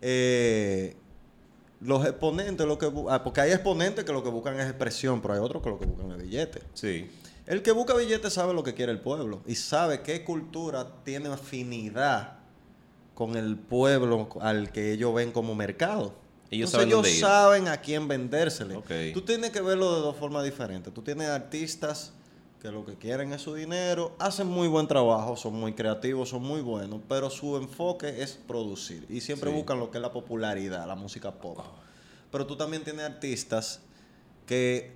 Eh, 0.00 0.96
los 1.80 2.04
exponentes, 2.06 2.66
lo 2.66 2.78
que 2.78 2.90
ah, 3.10 3.22
porque 3.24 3.40
hay 3.40 3.52
exponentes 3.52 4.04
que 4.04 4.12
lo 4.12 4.22
que 4.22 4.30
buscan 4.30 4.58
es 4.58 4.66
expresión, 4.66 5.20
pero 5.20 5.34
hay 5.34 5.40
otros 5.40 5.62
que 5.62 5.68
lo 5.70 5.78
que 5.78 5.86
buscan 5.86 6.12
es 6.12 6.18
billete. 6.22 6.62
Sí. 6.74 7.10
El 7.46 7.62
que 7.62 7.72
busca 7.72 7.94
billete 7.94 8.30
sabe 8.30 8.54
lo 8.54 8.62
que 8.62 8.72
quiere 8.74 8.92
el 8.92 9.00
pueblo 9.00 9.42
y 9.46 9.54
sabe 9.56 10.00
qué 10.02 10.24
cultura 10.24 10.88
tiene 11.04 11.28
afinidad 11.28 12.38
con 13.14 13.36
el 13.36 13.56
pueblo 13.58 14.28
al 14.40 14.72
que 14.72 14.92
ellos 14.92 15.14
ven 15.14 15.30
como 15.30 15.54
mercado. 15.54 16.14
Ellos 16.50 16.72
Entonces, 16.72 16.72
saben 16.72 16.88
ellos 16.88 17.02
dónde 17.02 17.20
saben 17.20 17.68
a 17.68 17.76
quién 17.78 18.08
vendérsele. 18.08 18.80
Tú 19.12 19.22
tienes 19.22 19.50
que 19.50 19.60
verlo 19.60 19.94
de 19.94 20.00
dos 20.00 20.16
formas 20.16 20.44
diferentes. 20.44 20.92
Tú 20.94 21.02
tienes 21.02 21.28
artistas 21.28 22.12
que 22.64 22.70
lo 22.72 22.82
que 22.86 22.94
quieren 22.94 23.30
es 23.34 23.42
su 23.42 23.52
dinero, 23.52 24.12
hacen 24.18 24.46
muy 24.46 24.68
buen 24.68 24.86
trabajo, 24.86 25.36
son 25.36 25.52
muy 25.52 25.74
creativos, 25.74 26.30
son 26.30 26.42
muy 26.42 26.62
buenos, 26.62 26.98
pero 27.06 27.28
su 27.28 27.58
enfoque 27.58 28.22
es 28.22 28.32
producir 28.48 29.04
y 29.10 29.20
siempre 29.20 29.50
Sí. 29.50 29.56
buscan 29.56 29.78
lo 29.78 29.90
que 29.90 29.98
es 29.98 30.02
la 30.02 30.10
popularidad, 30.10 30.86
la 30.88 30.94
música 30.94 31.30
pop. 31.30 31.58
Pero 32.32 32.46
tú 32.46 32.56
también 32.56 32.82
tienes 32.82 33.04
artistas 33.04 33.80
que 34.46 34.94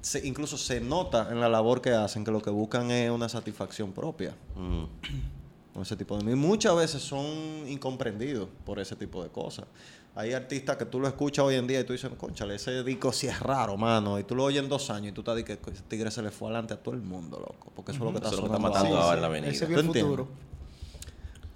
se- 0.00 0.26
incluso 0.26 0.58
se 0.58 0.80
nota 0.80 1.28
en 1.30 1.38
la 1.38 1.48
labor 1.48 1.80
que 1.80 1.90
hacen 1.90 2.24
que 2.24 2.32
lo 2.32 2.42
que 2.42 2.50
buscan 2.50 2.90
es 2.90 3.12
una 3.12 3.28
satisfacción 3.28 3.92
propia 3.92 4.34
Mm. 4.56 5.80
ese 5.80 5.94
tipo 5.96 6.18
de... 6.18 6.32
Y 6.32 6.34
muchas 6.34 6.74
veces 6.74 7.00
son 7.00 7.24
incomprendidos 7.68 8.48
por 8.66 8.80
ese 8.80 8.96
tipo 8.96 9.22
de 9.22 9.28
cosas. 9.30 9.66
Hay 10.14 10.34
artistas 10.34 10.76
que 10.76 10.84
tú 10.84 11.00
lo 11.00 11.08
escuchas 11.08 11.44
hoy 11.44 11.54
en 11.54 11.66
día 11.66 11.80
y 11.80 11.84
tú 11.84 11.94
dices, 11.94 12.10
conchale, 12.18 12.56
ese 12.56 12.84
disco 12.84 13.12
sí 13.12 13.28
es 13.28 13.40
raro, 13.40 13.78
mano. 13.78 14.18
Y 14.18 14.24
tú 14.24 14.34
lo 14.34 14.44
oyes 14.44 14.62
en 14.62 14.68
dos 14.68 14.90
años 14.90 15.08
y 15.08 15.12
tú 15.12 15.22
te 15.22 15.34
dices 15.34 15.58
que 15.58 15.70
ese 15.70 15.82
tigre 15.82 16.10
se 16.10 16.20
le 16.20 16.30
fue 16.30 16.48
adelante 16.48 16.74
a 16.74 16.76
todo 16.76 16.94
el 16.94 17.00
mundo, 17.00 17.38
loco. 17.38 17.72
Porque 17.74 17.92
eso 17.92 18.00
es 18.00 18.04
lo 18.04 18.10
que 18.10 18.16
está 18.18 18.28
Eso 18.28 18.36
es 18.36 18.42
lo 18.42 18.48
que 18.50 18.56
está 18.56 18.66
sonando 18.66 18.80
matando 18.80 18.96
ahora. 18.98 19.16
en 19.16 19.20
la 19.22 19.26
avenida. 19.28 19.50
Ese 19.52 19.66
vio 19.66 19.82
¿Tú 19.82 19.92
el 19.92 20.00
futuro. 20.00 20.28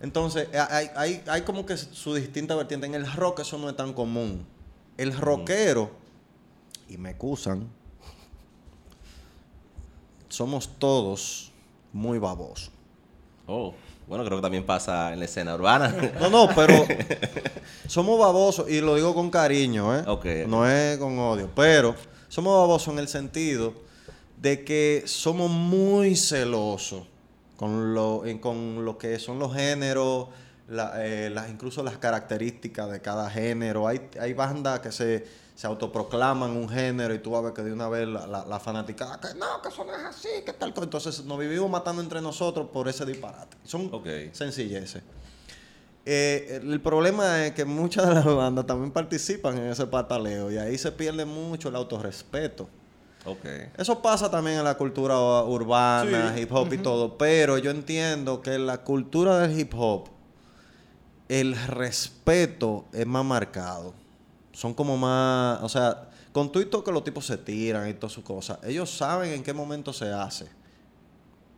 Entonces, 0.00 0.48
hay, 0.54 0.88
hay, 0.96 1.22
hay 1.26 1.42
como 1.42 1.66
que 1.66 1.76
su 1.76 2.14
distinta 2.14 2.54
vertiente. 2.54 2.86
En 2.86 2.94
el 2.94 3.10
rock 3.12 3.40
eso 3.40 3.58
no 3.58 3.68
es 3.68 3.76
tan 3.76 3.92
común. 3.92 4.46
El 4.96 5.14
rockero, 5.14 5.90
y 6.88 6.96
me 6.96 7.10
excusan, 7.10 7.68
somos 10.28 10.78
todos 10.78 11.52
muy 11.92 12.18
babosos. 12.18 12.75
Oh. 13.46 13.74
Bueno, 14.06 14.24
creo 14.24 14.38
que 14.38 14.42
también 14.42 14.64
pasa 14.64 15.12
en 15.12 15.18
la 15.18 15.24
escena 15.24 15.54
urbana. 15.54 15.94
No, 16.20 16.30
no, 16.30 16.48
pero 16.54 16.84
somos 17.88 18.18
babosos, 18.18 18.68
y 18.70 18.80
lo 18.80 18.94
digo 18.96 19.14
con 19.14 19.30
cariño, 19.30 19.96
¿eh? 19.98 20.02
No 20.46 20.68
es 20.68 20.96
con 20.98 21.18
odio, 21.18 21.50
pero 21.54 21.94
somos 22.28 22.56
babosos 22.56 22.92
en 22.94 23.00
el 23.00 23.08
sentido 23.08 23.74
de 24.40 24.64
que 24.64 25.02
somos 25.06 25.50
muy 25.50 26.14
celosos 26.16 27.02
con 27.56 27.94
lo, 27.94 28.22
con 28.40 28.84
lo 28.84 28.98
que 28.98 29.18
son 29.18 29.38
los 29.38 29.54
géneros, 29.54 30.28
la- 30.68 30.92
eh, 31.04 31.30
las, 31.30 31.48
incluso 31.48 31.82
las 31.82 31.96
características 31.98 32.90
de 32.90 33.00
cada 33.00 33.30
género. 33.30 33.88
Hay, 33.88 34.02
hay 34.20 34.34
bandas 34.34 34.80
que 34.80 34.92
se, 34.92 35.24
se 35.56 35.66
autoproclaman 35.66 36.50
un 36.50 36.68
género 36.68 37.12
y 37.14 37.18
tú 37.18 37.30
vas 37.30 37.40
a 37.40 37.44
ver 37.46 37.52
que 37.54 37.62
de 37.62 37.72
una 37.72 37.88
vez 37.88 38.06
la, 38.06 38.26
la, 38.26 38.44
la 38.44 38.60
fanaticada, 38.60 39.18
que 39.18 39.34
no, 39.38 39.60
que 39.62 39.68
eso 39.70 39.84
no 39.84 39.92
es 39.94 40.04
así, 40.04 40.28
que 40.44 40.52
tal 40.52 40.72
cosa. 40.72 40.84
Entonces 40.84 41.24
nos 41.24 41.38
vivimos 41.38 41.68
matando 41.68 42.00
entre 42.02 42.20
nosotros 42.20 42.68
por 42.72 42.88
ese 42.88 43.04
disparate. 43.04 43.56
Son 43.64 43.88
Ok. 43.92 44.06
sencilleces. 44.32 45.02
Eh, 46.04 46.60
el, 46.62 46.80
problema 46.80 47.44
es 47.46 47.52
que 47.54 47.64
muchas 47.64 48.06
de 48.06 48.14
las 48.14 48.24
bandas 48.24 48.64
también 48.66 48.92
participan 48.92 49.58
en 49.58 49.64
ese 49.72 49.86
pataleo 49.86 50.52
y 50.52 50.58
ahí 50.58 50.78
se 50.78 50.92
pierde 50.92 51.24
mucho 51.24 51.68
el 51.70 51.74
autorrespeto. 51.76 52.68
Eso 53.76 54.00
pasa 54.02 54.30
también 54.30 54.58
en 54.58 54.62
la 54.64 54.76
cultura 54.76 55.18
urbana, 55.42 56.32
Sí. 56.36 56.42
hip 56.42 56.52
hop 56.52 56.72
y 56.72 56.78
todo, 56.78 57.18
pero 57.18 57.58
yo 57.58 57.72
entiendo 57.72 58.40
que 58.40 58.54
en 58.54 58.66
la 58.66 58.84
cultura 58.84 59.38
del 59.40 59.58
hip 59.58 59.72
hop 59.74 60.10
el 61.28 61.56
respeto 61.56 62.84
es 62.92 63.04
más 63.04 63.24
marcado. 63.24 63.94
Son 64.56 64.72
como 64.72 64.96
más, 64.96 65.62
o 65.62 65.68
sea, 65.68 66.08
con 66.32 66.50
todo 66.50 66.62
y 66.62 66.66
todo 66.66 66.82
que 66.82 66.90
los 66.90 67.04
tipos 67.04 67.26
se 67.26 67.36
tiran 67.36 67.90
y 67.90 67.92
todas 67.92 68.12
sus 68.12 68.24
cosas, 68.24 68.58
ellos 68.64 68.90
saben 68.90 69.30
en 69.32 69.42
qué 69.42 69.52
momento 69.52 69.92
se 69.92 70.10
hace. 70.10 70.46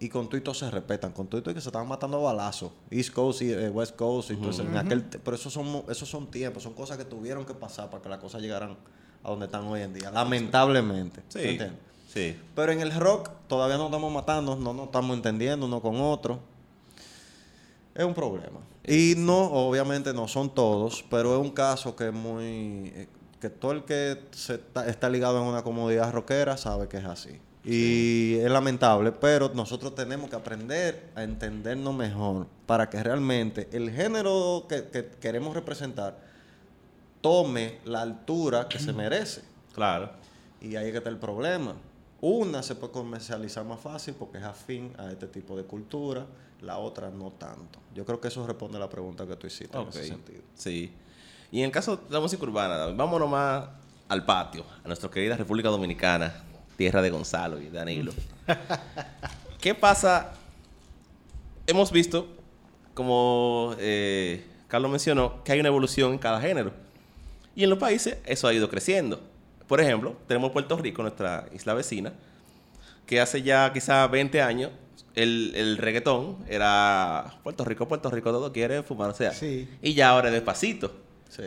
Y 0.01 0.09
con 0.09 0.27
todo 0.29 0.37
y 0.37 0.41
todo 0.41 0.53
se 0.55 0.69
respetan, 0.69 1.13
con 1.13 1.29
todo 1.29 1.41
y 1.41 1.45
todo 1.45 1.55
que 1.55 1.61
se 1.61 1.69
están 1.69 1.87
matando 1.87 2.19
a 2.19 2.33
balazos. 2.33 2.73
East 2.91 3.13
Coast 3.13 3.43
y 3.43 3.53
eh, 3.53 3.69
West 3.71 3.95
Coast 3.95 4.33
y 4.33 4.37
todo 4.37 4.51
eso, 4.51 4.63
en 4.63 4.77
aquel 4.77 5.05
pero 5.05 5.37
esos 5.37 5.53
son, 5.53 5.85
esos 5.89 6.09
son 6.09 6.27
tiempos, 6.29 6.65
son 6.65 6.73
cosas 6.75 6.97
que 6.99 7.05
tuvieron 7.05 7.45
que 7.47 7.55
pasar 7.55 7.89
para 7.89 8.03
que 8.03 8.09
las 8.09 8.19
cosas 8.19 8.43
llegaran 8.43 8.77
a 9.23 9.31
donde 9.31 9.47
están 9.47 9.63
hoy 9.65 9.83
en 9.83 9.95
día. 9.95 10.11
Lamentablemente. 10.11 11.21
¿tú 11.21 11.39
Sí. 11.39 11.49
entiendes? 11.51 11.79
Sí. 12.13 12.37
Pero 12.57 12.73
en 12.73 12.81
el 12.81 12.93
rock 12.99 13.31
todavía 13.47 13.77
no 13.77 13.87
estamos 13.87 14.13
matando, 14.13 14.57
no 14.57 14.73
nos 14.75 14.87
estamos 14.87 15.17
entendiendo 15.17 15.67
uno 15.67 15.81
con 15.81 16.01
otro. 16.01 16.41
Es 17.99 18.05
un 18.05 18.15
problema. 18.15 18.61
Y 18.87 19.15
no, 19.17 19.39
obviamente 19.47 20.15
no 20.15 20.29
son 20.29 20.55
todos, 20.55 21.05
pero 21.11 21.35
es 21.35 21.43
un 21.45 21.51
caso 21.51 21.97
que 21.97 22.07
es 22.07 22.13
muy... 22.15 22.93
eh, 22.95 23.09
que 23.41 23.51
todo 23.51 23.73
el 23.73 23.85
que 23.85 24.23
se 24.31 24.55
está, 24.55 24.89
está 24.89 25.11
ligado 25.11 25.39
en 25.43 25.49
una 25.49 25.63
comunidad 25.63 26.13
rockera 26.13 26.57
sabe 26.57 26.89
que 26.89 26.99
es 26.99 27.05
así. 27.05 27.41
Y 27.65 28.37
es 28.37 28.51
lamentable, 28.51 29.11
pero 29.11 29.51
nosotros 29.53 29.95
tenemos 29.97 30.31
que 30.31 30.37
aprender 30.37 31.11
a 31.17 31.25
entendernos 31.25 31.93
mejor 31.93 32.47
para 32.67 32.89
que 32.89 33.03
realmente 33.03 33.69
el 33.73 33.91
género 33.91 34.67
que, 34.69 34.85
que 34.85 35.11
queremos 35.21 35.55
representar 35.55 36.19
tome 37.21 37.81
la 37.85 38.03
altura 38.03 38.69
que 38.69 38.79
se 38.79 38.93
merece. 38.93 39.43
Claro. 39.75 40.11
Y 40.61 40.77
ahí 40.77 40.87
es 40.87 40.93
que 40.93 40.99
está 40.99 41.11
el 41.11 41.19
problema. 41.19 41.75
Una 42.21 42.63
se 42.63 42.75
puede 42.75 42.93
comercializar 42.93 43.65
más 43.65 43.81
fácil 43.81 44.15
porque 44.19 44.39
es 44.39 44.45
afín 44.45 44.93
a 44.99 45.11
este 45.11 45.29
tipo 45.29 45.57
de 45.57 45.65
cultura, 45.65 46.27
la 46.61 46.79
otra 46.79 47.11
no 47.11 47.31
tanto. 47.33 47.79
Yo 47.95 48.05
creo 48.05 48.21
que 48.21 48.29
eso 48.29 48.45
responde 48.47 48.77
a 48.77 48.81
la 48.81 48.89
pregunta 48.89 49.27
que 49.27 49.37
tú 49.37 49.47
hiciste 49.47 49.79
en 49.79 49.89
ese 49.89 50.09
sentido. 50.09 50.43
Sí. 50.55 50.93
Y 51.53 51.61
en 51.61 51.67
el 51.67 51.71
caso 51.71 51.97
de 51.97 52.03
la 52.11 52.21
música 52.21 52.43
urbana, 52.43 52.87
vámonos 52.87 53.31
más 53.31 53.69
al 54.09 54.25
patio, 54.25 54.65
a 54.83 54.87
nuestra 54.87 55.09
querida 55.11 55.37
República 55.37 55.69
Dominicana, 55.69 56.43
tierra 56.77 57.03
de 57.03 57.11
Gonzalo 57.11 57.61
y 57.61 57.67
de 57.67 57.71
Danilo. 57.71 58.13
¿Qué 59.61 59.75
pasa? 59.75 60.33
Hemos 61.67 61.93
visto, 61.93 62.27
como 62.95 63.75
eh, 63.79 64.45
Carlos 64.67 64.91
mencionó, 64.91 65.45
que 65.45 65.53
hay 65.53 65.61
una 65.61 65.69
evolución 65.69 66.13
en 66.13 66.19
cada 66.19 66.41
género. 66.41 66.73
Y 67.55 67.65
en 67.65 67.71
los 67.71 67.79
países 67.79 68.19
eso 68.25 68.49
ha 68.49 68.55
ido 68.55 68.69
creciendo. 68.69 69.21
Por 69.69 69.81
ejemplo, 69.81 70.17
tenemos 70.27 70.51
Puerto 70.51 70.77
Rico, 70.77 71.03
nuestra 71.03 71.47
isla 71.55 71.75
vecina, 71.75 72.13
que 73.07 73.21
hace 73.21 73.43
ya 73.43 73.73
quizá 73.73 74.07
20 74.09 74.43
años 74.43 74.73
el, 75.15 75.53
el 75.55 75.77
reggaetón 75.77 76.39
era 76.49 77.39
Puerto 77.43 77.65
Rico, 77.65 77.87
Puerto 77.87 78.11
Rico, 78.11 78.31
todo 78.31 78.53
quiere 78.53 78.83
fumar, 78.83 79.11
o 79.11 79.15
sea. 79.15 79.33
Sí. 79.33 79.69
Y 79.83 79.95
ya 79.95 80.11
ahora 80.11 80.29
es 80.29 80.35
despacito. 80.35 80.93
Sí. 81.29 81.43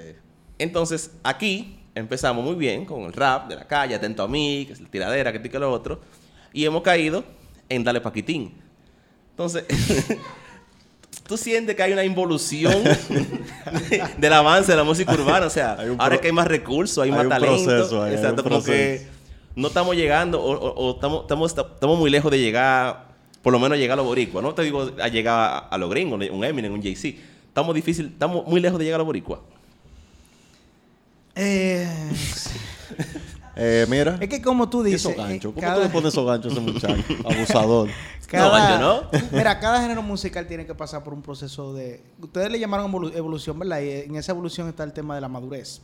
Entonces, 0.59 1.11
aquí 1.23 1.79
empezamos 1.95 2.45
muy 2.45 2.55
bien 2.55 2.85
con 2.85 3.01
el 3.01 3.13
rap 3.13 3.47
de 3.49 3.55
la 3.55 3.67
calle, 3.67 3.95
atento 3.95 4.23
a 4.23 4.27
mí, 4.27 4.65
que 4.67 4.73
es 4.73 4.81
la 4.81 4.89
tiradera, 4.89 5.31
que 5.31 5.37
esto 5.37 5.47
y 5.47 5.51
que 5.51 5.59
lo 5.59 5.71
otro. 5.71 6.01
Y 6.53 6.65
hemos 6.65 6.83
caído 6.83 7.23
en 7.69 7.83
Dale 7.83 8.01
Paquitín. 8.01 8.53
Entonces, 9.31 9.65
tú 11.31 11.37
sientes 11.37 11.77
que 11.77 11.81
hay 11.83 11.93
una 11.93 12.03
involución 12.03 12.73
del 14.17 14.33
avance 14.33 14.69
de 14.73 14.77
la 14.77 14.83
música 14.83 15.13
urbana. 15.13 15.45
O 15.45 15.49
sea, 15.49 15.77
ahora 15.97 16.19
que 16.19 16.27
hay 16.27 16.33
más 16.33 16.45
recursos, 16.45 16.97
hay, 17.01 17.09
hay 17.09 17.15
más 17.15 17.23
un 17.23 17.29
talento. 17.29 17.63
proceso 17.63 18.03
ahí, 18.03 18.09
hay 18.09 18.15
exacto, 18.17 18.41
un 18.43 18.49
como 18.49 18.61
que 18.63 18.71
proceso. 18.71 19.11
no 19.55 19.67
estamos 19.69 19.95
llegando 19.95 20.41
o, 20.41 20.51
o- 20.51 20.73
o 20.89 20.95
estamos, 20.95 21.21
estamos, 21.21 21.55
estamos 21.57 21.97
muy 21.97 22.09
lejos 22.11 22.29
de 22.31 22.39
llegar, 22.39 23.05
por 23.41 23.53
lo 23.53 23.59
menos 23.59 23.77
llegar 23.77 23.93
a 23.93 24.01
los 24.01 24.05
boricuas. 24.07 24.43
No 24.43 24.53
te 24.53 24.63
digo 24.63 24.91
a 25.01 25.07
llegar 25.07 25.35
a, 25.39 25.57
a 25.59 25.77
los 25.77 25.89
gringos, 25.89 26.19
un 26.29 26.43
Eminem, 26.43 26.73
un 26.73 26.83
Jay-Z. 26.83 27.17
Estamos 27.47 27.73
difícil, 27.75 28.07
estamos 28.07 28.45
muy 28.45 28.59
lejos 28.59 28.77
de 28.77 28.83
llegar 28.83 28.97
a 28.97 29.03
los 29.03 29.07
boricuas. 29.07 29.39
Eh, 31.35 31.87
Eh, 33.55 33.85
mira. 33.89 34.17
es 34.19 34.29
que 34.29 34.41
como 34.41 34.69
tú 34.69 34.81
dices... 34.83 35.01
esos 35.05 35.15
ganchos. 35.15 35.51
eh, 35.51 35.55
¿Cómo 35.55 35.61
cada- 35.61 35.75
tú 35.75 35.81
le 35.81 35.89
pones 35.89 36.13
esos 36.13 36.25
ganchos 36.25 36.51
a 36.51 36.55
ese 36.55 36.61
muchacho? 36.71 37.03
Abusador. 37.29 37.89
Cada, 38.27 38.79
No, 38.79 39.01
Mira, 39.31 39.59
cada 39.59 39.81
género 39.81 40.01
musical 40.01 40.47
tiene 40.47 40.65
que 40.65 40.73
pasar 40.73 41.03
por 41.03 41.13
un 41.13 41.21
proceso 41.21 41.73
de... 41.73 42.01
Ustedes 42.21 42.49
le 42.49 42.59
llamaron 42.59 42.89
evolu- 42.91 43.13
evolución, 43.15 43.59
¿verdad? 43.59 43.81
Y 43.81 43.89
en 43.91 44.15
esa 44.15 44.31
evolución 44.31 44.69
está 44.69 44.83
el 44.85 44.93
tema 44.93 45.15
de 45.15 45.21
la 45.21 45.27
madurez. 45.27 45.81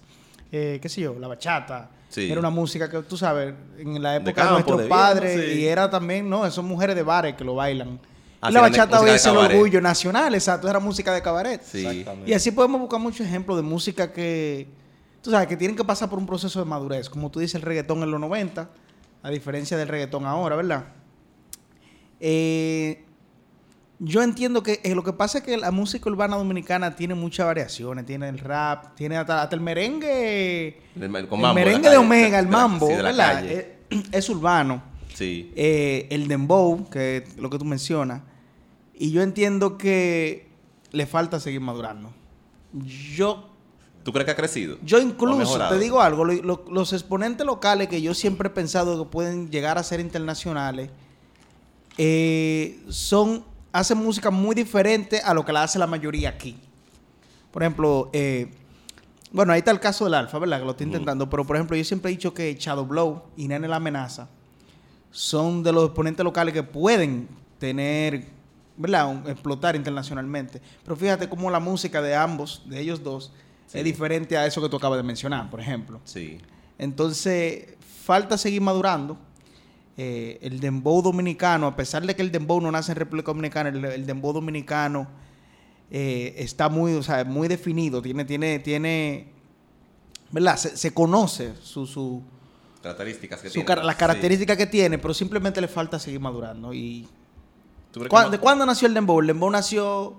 Eh, 0.51 0.79
¿Qué 0.81 0.87
sé 0.87 1.01
yo? 1.01 1.15
La 1.19 1.27
bachata. 1.27 1.89
Sí. 2.07 2.31
Era 2.31 2.39
una 2.39 2.49
música 2.49 2.89
que, 2.89 2.99
tú 3.01 3.17
sabes, 3.17 3.53
en 3.77 4.01
la 4.01 4.15
época 4.15 4.29
de, 4.29 4.33
campo, 4.33 4.53
nuestros 4.53 4.79
de 4.79 4.87
padres, 4.87 5.45
sí. 5.53 5.59
y 5.59 5.65
era 5.65 5.89
también, 5.89 6.29
no, 6.29 6.49
son 6.49 6.65
mujeres 6.65 6.95
de 6.95 7.03
bares 7.03 7.35
que 7.35 7.43
lo 7.43 7.55
bailan. 7.55 7.99
Ah, 8.39 8.49
y 8.49 8.53
la 8.53 8.61
bachata 8.61 9.01
hoy 9.01 9.09
es 9.09 9.25
el 9.25 9.35
orgullo 9.35 9.81
nacional, 9.81 10.33
exacto, 10.33 10.69
era 10.69 10.79
música 10.79 11.13
de 11.13 11.21
cabaret. 11.21 11.61
Sí. 11.63 11.85
Exactamente. 11.85 12.31
Y 12.31 12.33
así 12.33 12.51
podemos 12.51 12.79
buscar 12.79 13.01
muchos 13.01 13.27
ejemplos 13.27 13.57
de 13.57 13.63
música 13.63 14.13
que, 14.13 14.69
tú 15.27 15.31
sabes, 15.31 15.47
que 15.47 15.57
tienen 15.57 15.75
que 15.75 15.83
pasar 15.83 16.09
por 16.09 16.17
un 16.19 16.25
proceso 16.25 16.57
de 16.59 16.65
madurez. 16.65 17.09
Como 17.09 17.29
tú 17.29 17.41
dices, 17.41 17.55
el 17.55 17.61
reggaetón 17.63 18.01
en 18.01 18.11
los 18.11 18.19
90, 18.21 18.69
a 19.23 19.29
diferencia 19.29 19.75
del 19.75 19.89
reggaetón 19.89 20.25
ahora, 20.25 20.55
¿verdad? 20.55 20.85
Eh, 22.21 23.03
yo 23.99 24.21
entiendo 24.23 24.63
que 24.63 24.79
eh, 24.83 24.95
lo 24.95 25.03
que 25.03 25.11
pasa 25.11 25.39
es 25.39 25.43
que 25.43 25.57
la 25.57 25.71
música 25.71 26.09
urbana 26.09 26.37
dominicana 26.37 26.95
tiene 26.95 27.13
muchas 27.15 27.45
variaciones. 27.47 28.05
Tiene 28.05 28.29
el 28.29 28.39
rap, 28.39 28.95
tiene 28.95 29.17
hasta, 29.17 29.41
hasta 29.41 29.55
el 29.55 29.61
merengue. 29.61 30.67
El, 30.95 31.03
el- 31.03 31.15
el 31.15 31.27
con 31.27 31.41
mambo 31.41 31.47
la 31.59 31.65
merengue 31.65 31.89
de 31.89 31.95
calle, 31.95 31.97
Omega, 31.97 32.39
el 32.39 32.45
de 32.45 32.51
la- 32.51 32.57
mambo, 32.57 32.87
sí, 32.87 32.93
de 32.93 33.03
la 33.03 33.09
¿verdad? 33.11 33.33
calle. 33.33 33.53
Eh, 33.89 34.03
es 34.11 34.29
urbano. 34.29 34.81
Sí. 35.13 35.51
El 35.55 36.27
dembow, 36.27 36.89
que 36.89 37.17
es 37.17 37.37
lo 37.37 37.49
que 37.49 37.57
tú 37.57 37.65
mencionas. 37.65 38.21
Y 38.93 39.11
yo 39.11 39.23
entiendo 39.23 39.77
que 39.77 40.47
le 40.91 41.05
falta 41.05 41.39
seguir 41.39 41.59
madurando. 41.61 42.13
Yo, 43.15 43.49
¿Tú 44.07 44.13
crees 44.13 44.23
que 44.23 44.31
ha 44.31 44.35
crecido? 44.37 44.77
yo 44.85 44.99
¿O 44.99 45.01
ha 45.01 45.03
incluso, 45.03 45.67
te 45.67 45.77
digo 45.79 45.99
algo, 46.01 46.23
lo- 46.23 46.41
lo- 46.41 46.63
los 46.71 46.93
exponentes 46.93 47.45
locales 47.45 47.89
que 47.89 48.01
yo 48.01 48.13
siempre 48.13 48.47
he 48.47 48.51
pensado 48.51 49.03
que 49.03 49.11
pueden 49.11 49.51
llegar 49.51 49.77
a 49.77 49.83
ser 49.83 49.99
internacionales, 49.99 50.89
eh, 51.97 52.79
son, 52.87 53.43
hacen 53.73 53.97
música 53.97 54.31
muy 54.31 54.55
diferente 54.55 55.19
a 55.21 55.33
lo 55.33 55.43
que 55.43 55.51
la 55.51 55.63
hace 55.63 55.77
la 55.77 55.87
mayoría 55.87 56.29
aquí. 56.29 56.55
Por 57.51 57.63
ejemplo, 57.63 58.09
eh, 58.13 58.49
bueno, 59.33 59.51
ahí 59.51 59.59
está 59.59 59.71
el 59.71 59.81
caso 59.81 60.05
del 60.05 60.13
Alfa, 60.13 60.39
¿verdad? 60.39 60.59
Que 60.59 60.65
lo 60.65 60.71
estoy 60.71 60.85
intentando. 60.87 61.29
Pero, 61.29 61.45
por 61.45 61.57
ejemplo, 61.57 61.75
yo 61.75 61.83
siempre 61.83 62.09
he 62.09 62.15
dicho 62.15 62.33
que 62.33 62.55
Shadow 62.57 62.85
Blow 62.85 63.23
y 63.35 63.49
Nene 63.49 63.67
la 63.67 63.75
Amenaza 63.75 64.29
son 65.11 65.63
de 65.63 65.73
los 65.73 65.85
exponentes 65.87 66.23
locales 66.23 66.53
que 66.53 66.63
pueden 66.63 67.27
tener, 67.59 68.25
¿verdad? 68.77 69.07
Un- 69.09 69.29
explotar 69.29 69.75
internacionalmente. 69.75 70.61
Pero 70.83 70.95
fíjate 70.95 71.27
cómo 71.27 71.51
la 71.51 71.59
música 71.59 72.01
de 72.01 72.15
ambos, 72.15 72.61
de 72.67 72.79
ellos 72.79 73.03
dos, 73.03 73.33
Sí. 73.67 73.77
es 73.79 73.83
diferente 73.83 74.37
a 74.37 74.45
eso 74.45 74.61
que 74.61 74.69
tú 74.69 74.77
acabas 74.77 74.97
de 74.97 75.03
mencionar, 75.03 75.49
por 75.49 75.59
ejemplo. 75.59 75.99
Sí. 76.05 76.39
Entonces, 76.77 77.75
falta 78.03 78.37
seguir 78.37 78.61
madurando. 78.61 79.17
Eh, 79.97 80.37
el 80.41 80.59
dembow 80.59 81.01
dominicano, 81.01 81.65
a 81.67 81.75
pesar 81.75 82.05
de 82.05 82.15
que 82.15 82.21
el 82.21 82.31
dembow 82.31 82.61
no 82.61 82.71
nace 82.71 82.91
en 82.91 82.97
República 82.97 83.31
Dominicana, 83.31 83.69
el, 83.69 83.83
el 83.83 84.05
dembow 84.05 84.31
dominicano 84.31 85.07
eh, 85.89 86.35
está 86.37 86.69
muy, 86.69 86.93
o 86.93 87.01
sea, 87.03 87.23
muy 87.25 87.47
definido. 87.47 88.01
Tiene, 88.01 88.23
tiene, 88.23 88.59
tiene, 88.59 89.31
¿verdad? 90.31 90.55
Se, 90.57 90.77
se 90.77 90.93
conoce 90.93 91.53
su, 91.61 91.87
su, 91.87 92.21
Características 92.83 93.41
que 93.41 93.47
su 93.49 93.53
tiene. 93.53 93.65
car- 93.65 93.83
las 93.83 93.95
Sí. 93.95 93.99
características 93.99 94.55
que 94.57 94.67
tiene, 94.67 94.97
pero 94.99 95.13
simplemente 95.15 95.59
le 95.59 95.67
falta 95.67 95.97
seguir 95.99 96.19
madurando. 96.19 96.73
Y 96.73 97.07
¿Tú 97.91 97.99
crees 98.01 98.03
que 98.05 98.09
¿cuá- 98.09 98.23
no- 98.25 98.29
¿De 98.29 98.37
cuándo 98.37 98.65
nació 98.67 98.87
el 98.87 98.93
dembow? 98.93 99.19
El 99.19 99.27
dembow 99.27 99.49
nació 99.49 100.13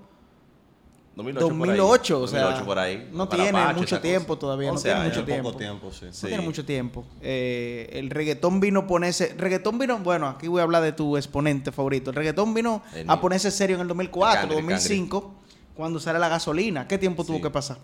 2008, 1.23 1.47
por 1.57 1.69
ahí. 1.69 1.77
2008, 1.77 2.21
o 2.21 2.27
sea, 2.27 2.41
2008 2.41 2.65
por 2.65 2.79
ahí. 2.79 3.09
no 3.13 3.27
tiene 3.29 3.51
Pacho, 3.53 3.79
mucho 3.79 3.99
tiempo 4.01 4.27
cosa. 4.35 4.39
todavía, 4.39 4.67
no 4.69 4.73
11 4.73 4.83
tiene 4.89 5.03
mucho 5.03 5.15
poco 5.15 5.25
tiempo. 5.25 5.51
tiempo, 5.53 5.91
sí. 5.91 6.05
Sí. 6.11 6.19
No 6.23 6.27
tiene 6.29 6.43
mucho 6.43 6.65
tiempo. 6.65 7.05
Eh, 7.21 7.89
el 7.93 8.09
reggaetón 8.09 8.59
vino 8.59 8.79
a 8.81 8.87
ponerse. 8.87 9.33
Reggaetón 9.37 9.77
vino, 9.79 9.97
bueno, 9.99 10.27
aquí 10.27 10.47
voy 10.47 10.59
a 10.59 10.63
hablar 10.63 10.81
de 10.83 10.91
tu 10.93 11.17
exponente 11.17 11.71
favorito. 11.71 12.09
El 12.11 12.15
reggaetón 12.15 12.53
vino 12.53 12.81
El 12.95 13.09
a 13.09 13.19
ponerse 13.21 13.51
serio 13.51 13.75
en 13.75 13.81
el 13.81 13.87
2004, 13.87 14.31
El 14.31 14.39
cangre, 14.39 14.57
el 14.59 14.65
2005, 14.65 15.33
cuando 15.75 15.99
sale 15.99 16.19
la 16.19 16.29
gasolina. 16.29 16.87
¿Qué 16.87 16.97
tiempo 16.97 17.23
tuvo 17.23 17.41
que 17.41 17.49
pasar? 17.49 17.77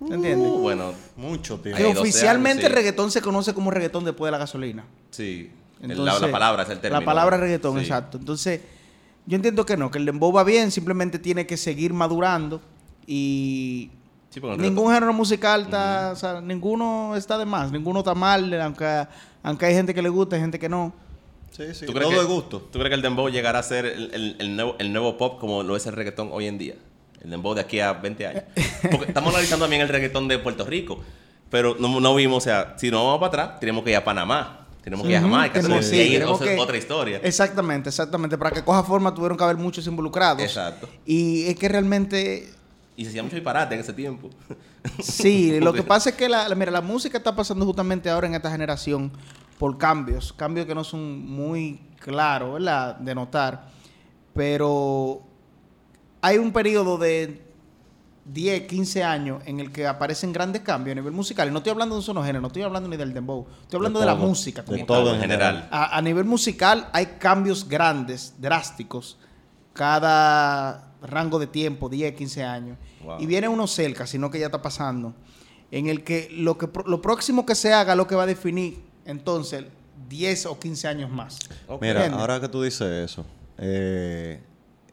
¿Me 0.00 0.16
entiendes? 0.16 0.48
Uh, 0.50 0.58
bueno, 0.58 0.92
Mucho 1.16 1.60
tiempo. 1.60 1.76
que 1.78 1.84
Hay 1.84 1.92
12 1.94 2.00
oficialmente 2.00 2.62
años, 2.62 2.70
el 2.70 2.76
reggaetón 2.76 3.10
se 3.10 3.22
conoce 3.22 3.54
como 3.54 3.70
reggaetón 3.70 4.04
después 4.04 4.28
de 4.28 4.32
la 4.32 4.38
gasolina. 4.38 4.84
sí. 5.10 5.50
Entonces, 5.80 6.20
la, 6.20 6.26
la 6.28 6.32
palabra 6.32 6.62
es 6.62 6.68
el 6.70 6.78
término. 6.78 7.00
La 7.00 7.04
palabra 7.04 7.36
reggaetón, 7.38 7.74
Sí. 7.78 7.80
exacto. 7.82 8.16
Entonces, 8.16 8.60
yo 9.26 9.34
entiendo 9.34 9.66
que 9.66 9.76
no, 9.76 9.90
que 9.90 9.98
el 9.98 10.06
dembow 10.06 10.32
va 10.32 10.44
bien, 10.44 10.70
simplemente 10.70 11.18
tiene 11.18 11.44
que 11.44 11.56
seguir 11.56 11.92
madurando 11.92 12.60
y 13.06 13.90
Sí, 14.30 14.40
ningún 14.58 14.90
género 14.92 15.12
musical 15.12 15.62
está, 15.62 16.10
o 16.12 16.16
sea, 16.16 16.40
ninguno 16.40 17.14
está 17.16 17.36
de 17.36 17.44
más, 17.44 17.70
ninguno 17.70 17.98
está 17.98 18.14
mal, 18.14 18.52
aunque, 18.62 19.06
aunque 19.42 19.66
hay 19.66 19.74
gente 19.74 19.92
que 19.92 20.00
le 20.00 20.08
gusta, 20.08 20.36
hay 20.36 20.42
gente 20.42 20.58
que 20.58 20.70
no. 20.70 20.94
Sí, 21.50 21.64
sí. 21.74 21.84
¿Tú 21.84 21.92
Todo 21.92 21.96
crees 22.08 22.10
de 22.22 22.26
que- 22.26 22.32
gusto. 22.32 22.60
¿Tú 22.72 22.78
crees 22.78 22.88
que 22.88 22.94
el 22.94 23.02
dembow 23.02 23.28
llegará 23.28 23.58
a 23.58 23.62
ser 23.62 23.84
el, 23.84 24.10
el- 24.14 24.36
el 24.38 24.56
nuevo, 24.56 24.76
el 24.78 24.90
nuevo 24.90 25.18
pop 25.18 25.38
como 25.38 25.62
lo 25.62 25.76
es 25.76 25.84
el 25.86 25.92
reggaetón 25.92 26.30
hoy 26.32 26.46
en 26.46 26.56
día? 26.56 26.76
El 27.20 27.28
dembow 27.28 27.52
de 27.54 27.60
aquí 27.60 27.78
a 27.80 27.92
20 27.92 28.26
años. 28.26 28.44
Porque 28.90 29.04
estamos 29.08 29.34
analizando 29.34 29.64
también 29.66 29.82
el 29.82 29.88
reggaetón 29.90 30.28
de 30.28 30.38
Puerto 30.38 30.64
Rico. 30.64 31.00
Pero 31.50 31.76
no, 31.78 32.00
no 32.00 32.14
vimos, 32.14 32.38
o 32.38 32.40
sea, 32.40 32.74
si 32.78 32.90
no 32.90 33.04
vamos 33.04 33.20
para 33.28 33.44
atrás, 33.44 33.60
tenemos 33.60 33.84
que 33.84 33.90
ir 33.90 33.96
a 33.96 34.04
Panamá. 34.04 34.66
Tenemos 34.82 35.04
que 35.06 35.12
ir 35.12 35.18
a 35.18 35.20
Jamaica. 35.20 35.60
tenemos- 35.60 35.84
y 35.86 35.90
sí, 35.90 36.00
ahí 36.00 36.12
tenemos 36.14 36.40
otra, 36.40 36.54
que- 36.54 36.58
otra 36.60 36.76
historia. 36.78 37.20
Exactamente, 37.22 37.90
exactamente. 37.90 38.38
Para 38.38 38.50
que 38.52 38.64
coja 38.64 38.82
forma 38.82 39.14
tuvieron 39.14 39.36
que 39.36 39.44
haber 39.44 39.58
muchos 39.58 39.86
involucrados. 39.86 40.40
Exacto. 40.42 40.88
Y 41.04 41.44
es 41.48 41.56
que 41.56 41.68
realmente 41.68 42.48
Y 42.96 43.04
se 43.04 43.10
hacía 43.10 43.22
mucho 43.22 43.36
disparate 43.36 43.74
en 43.74 43.80
ese 43.80 43.92
tiempo. 43.92 44.30
Sí, 45.00 45.60
lo 45.60 45.72
que 45.72 45.84
pasa 45.84 46.10
es 46.10 46.16
que 46.16 46.28
la, 46.28 46.48
la- 46.48 46.54
mira, 46.56 46.72
la 46.72 46.80
música 46.80 47.16
está 47.18 47.34
pasando 47.36 47.64
justamente 47.64 48.10
ahora 48.10 48.26
en 48.26 48.34
esta 48.34 48.50
generación 48.50 49.12
por 49.58 49.78
cambios, 49.78 50.32
cambios 50.32 50.66
que 50.66 50.74
no 50.74 50.82
son 50.82 51.24
muy 51.24 51.80
claros, 52.00 52.54
¿verdad? 52.54 52.96
De 52.96 53.14
notar, 53.14 53.68
pero 54.34 55.22
hay 56.20 56.36
un 56.38 56.52
periodo 56.52 56.98
de 56.98 57.42
10, 58.24 58.66
15 58.66 59.04
años 59.04 59.42
en 59.46 59.60
el 59.60 59.70
que 59.70 59.86
aparecen 59.86 60.32
grandes 60.32 60.62
cambios 60.62 60.92
a 60.92 61.00
nivel 61.00 61.12
musical. 61.12 61.46
Y 61.48 61.52
no 61.52 61.58
estoy 61.58 61.70
hablando 61.70 61.94
de 61.94 62.00
un 62.00 62.04
solo 62.04 62.20
género, 62.22 62.40
no 62.40 62.48
estoy 62.48 62.62
hablando 62.62 62.88
ni 62.88 62.96
del 62.96 63.14
dembow, 63.14 63.46
estoy 63.62 63.76
hablando 63.78 64.00
de, 64.00 64.06
la 64.06 64.16
todo, 64.16 64.26
música. 64.26 64.62
de 64.62 64.66
como 64.66 64.84
todo 64.86 65.04
tal. 65.06 65.14
en 65.14 65.20
general. 65.20 65.68
A, 65.70 65.96
a 65.96 66.02
nivel 66.02 66.24
musical 66.24 66.88
hay 66.92 67.06
cambios 67.20 67.68
grandes, 67.68 68.34
drásticos, 68.38 69.16
cada 69.72 70.91
rango 71.02 71.38
de 71.38 71.46
tiempo, 71.46 71.88
10, 71.88 72.14
15 72.14 72.44
años. 72.44 72.78
Wow. 73.04 73.20
Y 73.20 73.26
viene 73.26 73.48
uno 73.48 73.66
cerca, 73.66 74.06
sino 74.06 74.30
que 74.30 74.38
ya 74.38 74.46
está 74.46 74.62
pasando, 74.62 75.14
en 75.70 75.88
el 75.88 76.04
que 76.04 76.28
lo, 76.32 76.58
que 76.58 76.68
lo 76.86 77.02
próximo 77.02 77.44
que 77.46 77.54
se 77.54 77.72
haga 77.72 77.94
lo 77.94 78.06
que 78.06 78.14
va 78.14 78.24
a 78.24 78.26
definir 78.26 78.82
entonces 79.04 79.64
10 80.08 80.46
o 80.46 80.58
15 80.58 80.88
años 80.88 81.10
más. 81.10 81.38
Mira, 81.80 81.92
¿Entiendes? 81.92 82.20
ahora 82.20 82.40
que 82.40 82.48
tú 82.48 82.62
dices 82.62 83.10
eso, 83.10 83.24
eh, 83.58 84.40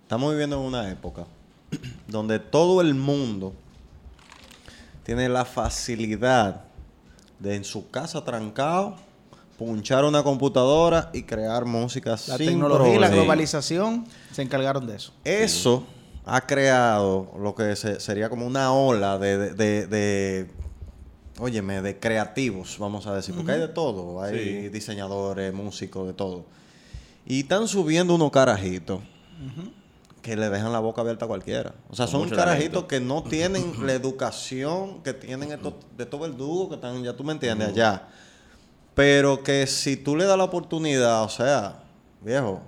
estamos 0.01 0.31
viviendo 0.31 0.57
en 0.57 0.63
una 0.63 0.89
época 0.89 1.25
donde 2.07 2.39
todo 2.39 2.81
el 2.81 2.95
mundo 2.95 3.53
tiene 5.03 5.27
la 5.29 5.45
facilidad 5.45 6.63
de 7.39 7.55
en 7.55 7.63
su 7.63 7.89
casa 7.89 8.23
trancado 8.23 8.95
punchar 9.57 10.05
una 10.05 10.23
computadora 10.23 11.09
y 11.13 11.23
crear 11.23 11.65
música 11.65 12.11
La 12.11 12.17
sin 12.17 12.37
tecnología 12.37 12.95
y 12.95 12.99
la 12.99 13.09
globalización 13.09 14.05
se 14.31 14.41
encargaron 14.41 14.87
de 14.87 14.95
eso. 14.95 15.11
Eso 15.25 15.85
ha 16.35 16.41
creado 16.47 17.31
lo 17.39 17.55
que 17.55 17.75
se- 17.75 17.99
sería 17.99 18.29
como 18.29 18.45
una 18.45 18.71
ola 18.73 19.17
de, 19.17 19.37
de, 19.37 19.53
de- 19.53 19.87
de- 19.87 20.51
óyeme, 21.39 21.81
de 21.81 21.99
creativos, 21.99 22.77
vamos 22.79 23.07
a 23.07 23.15
decir, 23.15 23.33
porque 23.35 23.51
hay 23.53 23.59
de 23.59 23.67
todo, 23.69 24.21
hay 24.21 24.37
Sí. 24.37 24.69
diseñadores, 24.69 25.53
músicos, 25.53 26.07
de 26.07 26.13
todo. 26.13 26.45
Y 27.25 27.41
están 27.41 27.67
subiendo 27.67 28.15
unos 28.15 28.31
carajitos 28.31 28.99
que 30.21 30.35
le 30.35 30.49
dejan 30.49 30.71
la 30.73 30.79
boca 30.79 31.01
abierta 31.01 31.25
a 31.25 31.27
cualquiera. 31.27 31.73
O 31.89 31.95
sea, 31.95 32.05
Con 32.07 32.27
son 32.27 32.29
carajitos 32.29 32.85
talento. 32.85 32.87
que 32.87 32.99
no 32.99 33.23
tienen 33.29 33.85
la 33.85 33.93
educación 33.93 35.01
que 35.01 35.13
tienen 35.13 35.51
estos, 35.51 35.73
de 35.97 36.05
todo 36.05 36.25
el 36.25 36.35
dúo 36.35 36.67
que 36.69 36.75
están, 36.75 37.01
ya 37.03 37.15
tú 37.15 37.23
me 37.23 37.31
entiendes, 37.33 37.69
allá. 37.69 38.07
Pero 38.95 39.43
que 39.43 39.65
si 39.65 39.95
tú 39.95 40.15
le 40.17 40.25
das 40.25 40.37
la 40.37 40.43
oportunidad, 40.43 41.23
o 41.23 41.29
sea, 41.29 41.83
viejo, 42.21 42.61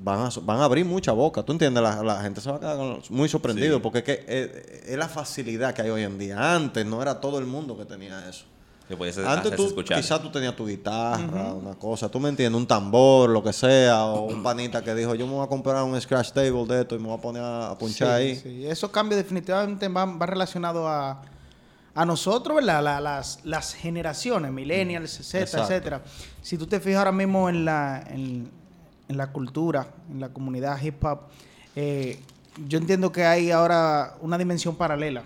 van 0.00 0.20
a, 0.26 0.30
van 0.42 0.60
a 0.60 0.64
abrir 0.64 0.84
mucha 0.84 1.12
boca. 1.12 1.42
¿Tú 1.42 1.52
entiendes? 1.52 1.82
La, 1.82 2.02
la 2.02 2.20
gente 2.22 2.40
se 2.40 2.50
va 2.50 2.56
a 2.56 2.60
quedar 2.60 2.78
muy 3.10 3.28
sorprendido 3.28 3.76
Sí. 3.76 3.82
porque 3.82 3.98
es 3.98 4.04
que 4.04 4.24
es, 4.26 4.88
es 4.90 4.96
la 4.98 5.08
facilidad 5.08 5.74
que 5.74 5.82
hay 5.82 5.90
hoy 5.90 6.02
en 6.02 6.18
día. 6.18 6.54
Antes 6.54 6.84
no 6.86 7.00
era 7.02 7.20
todo 7.20 7.38
el 7.38 7.46
mundo 7.46 7.76
que 7.76 7.84
tenía 7.84 8.28
eso. 8.28 8.44
Que 8.88 8.94
Antes 9.24 9.56
tú, 9.56 9.68
escuchar. 9.68 9.96
quizás 9.98 10.20
tú 10.20 10.30
tenías 10.30 10.54
tu 10.54 10.66
guitarra, 10.66 11.54
una 11.54 11.74
cosa, 11.76 12.10
tú 12.10 12.20
me 12.20 12.28
entiendes, 12.28 12.60
un 12.60 12.66
tambor, 12.66 13.30
lo 13.30 13.42
que 13.42 13.52
sea, 13.52 14.04
o 14.04 14.24
un 14.26 14.42
panita 14.42 14.82
que 14.84 14.94
dijo, 14.94 15.14
yo 15.14 15.26
me 15.26 15.32
voy 15.34 15.44
a 15.44 15.48
comprar 15.48 15.82
un 15.82 15.98
scratch 15.98 16.32
table 16.32 16.66
de 16.66 16.82
esto 16.82 16.96
y 16.96 16.98
me 16.98 17.06
voy 17.06 17.16
a 17.16 17.20
poner 17.20 17.42
a, 17.42 17.70
a 17.70 17.78
punchar 17.78 18.08
Sí, 18.08 18.14
ahí. 18.14 18.36
sí. 18.36 18.66
Esos 18.66 18.90
cambios 18.90 19.16
definitivamente 19.22 19.88
van, 19.88 20.18
van 20.18 20.28
relacionados 20.28 20.84
a, 20.86 21.22
a 21.94 22.04
nosotros, 22.04 22.56
¿verdad? 22.56 22.82
La- 22.82 23.00
las, 23.00 23.38
las 23.44 23.72
generaciones, 23.72 24.52
millennials, 24.52 25.20
etcétera, 25.20 25.62
etcétera. 25.62 26.02
Si 26.42 26.58
tú 26.58 26.66
te 26.66 26.78
fijas 26.78 26.98
ahora 26.98 27.12
mismo 27.12 27.48
en 27.48 27.64
la, 27.64 28.04
en, 28.10 28.50
en 29.12 29.18
la 29.18 29.30
cultura, 29.32 29.88
en 30.10 30.20
la 30.20 30.30
comunidad 30.30 30.80
hip 30.82 31.04
hop, 31.04 31.20
eh, 31.76 32.18
yo 32.66 32.78
entiendo 32.78 33.12
que 33.12 33.24
hay 33.24 33.50
ahora 33.50 34.16
una 34.20 34.36
dimensión 34.38 34.74
paralela. 34.76 35.22